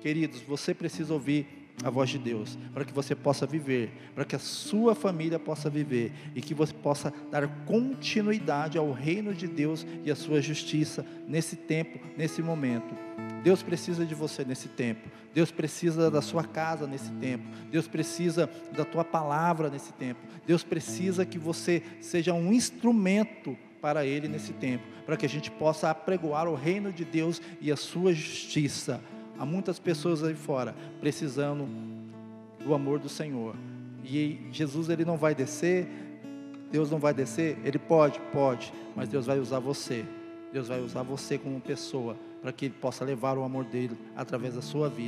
Queridos, 0.03 0.43
você 0.43 0.75
precisa 0.75 1.15
ouvir 1.15 1.47
a 1.83 1.89
voz 1.89 2.11
de 2.11 2.19
Deus, 2.19 2.59
para 2.75 2.85
que 2.85 2.93
você 2.93 3.15
possa 3.15 3.47
viver, 3.47 3.91
para 4.15 4.27
que 4.27 4.37
a 4.37 4.39
sua 4.39 4.95
família 4.95 5.39
possa 5.39 5.71
viver 5.71 6.13
e 6.35 6.43
que 6.43 6.53
você 6.53 6.75
possa 6.75 7.11
dar 7.31 7.49
continuidade 7.65 8.77
ao 8.77 8.93
reino 8.93 9.33
de 9.33 9.49
Deus 9.49 9.87
e 10.05 10.11
à 10.11 10.15
sua 10.15 10.43
justiça 10.43 11.07
nesse 11.27 11.57
tempo, 11.57 11.99
nesse 12.19 12.43
momento. 12.43 13.06
Deus 13.47 13.63
precisa 13.63 14.05
de 14.05 14.13
você 14.13 14.45
nesse 14.45 14.67
tempo. 14.67 15.09
Deus 15.33 15.53
precisa 15.53 16.11
da 16.11 16.21
sua 16.21 16.43
casa 16.43 16.85
nesse 16.85 17.13
tempo. 17.13 17.45
Deus 17.71 17.87
precisa 17.87 18.51
da 18.77 18.85
tua 18.85 19.05
palavra 19.05 19.71
nesse 19.71 19.93
tempo. 19.93 20.19
Deus 20.45 20.65
precisa 20.65 21.25
que 21.25 21.39
você 21.39 21.81
seja 22.01 22.33
um 22.33 22.53
instrumento 22.53 23.57
para 23.81 24.05
Ele 24.05 24.27
nesse 24.27 24.53
tempo, 24.53 24.83
para 25.07 25.17
que 25.17 25.25
a 25.25 25.29
gente 25.29 25.49
possa 25.49 25.89
apregoar 25.91 26.49
o 26.49 26.57
reino 26.57 26.93
de 26.93 27.05
Deus 27.05 27.41
e 27.61 27.71
a 27.71 27.77
sua 27.77 28.13
justiça 28.13 29.01
Há 29.39 29.45
muitas 29.45 29.79
pessoas 29.79 30.25
aí 30.25 30.35
fora 30.35 30.75
precisando 31.01 31.69
do 32.65 32.75
amor 32.75 32.99
do 32.99 33.09
Senhor. 33.09 33.55
E 34.05 34.41
Jesus 34.51 34.89
ele 34.89 35.05
não 35.05 35.17
vai 35.17 35.37
descer, 35.37 35.87
Deus 36.73 36.91
não 36.91 36.99
vai 36.99 37.13
descer, 37.13 37.59
ele 37.65 37.79
pode, 37.79 38.19
pode, 38.33 38.73
mas 38.95 39.09
Deus 39.09 39.27
vai 39.27 39.39
usar 39.39 39.59
você. 39.59 40.05
Deus 40.53 40.69
vai 40.69 40.81
usar 40.81 41.03
você 41.03 41.37
como 41.37 41.61
pessoa 41.61 42.17
para 42.47 42.53
que 42.53 42.67
ele 42.67 42.75
possa 42.81 43.05
levar 43.05 43.37
o 43.37 43.43
amor 43.43 43.65
dele 43.65 43.99
através 44.15 44.55
da 44.55 44.63
sua 44.63 44.89
vida. 44.89 45.03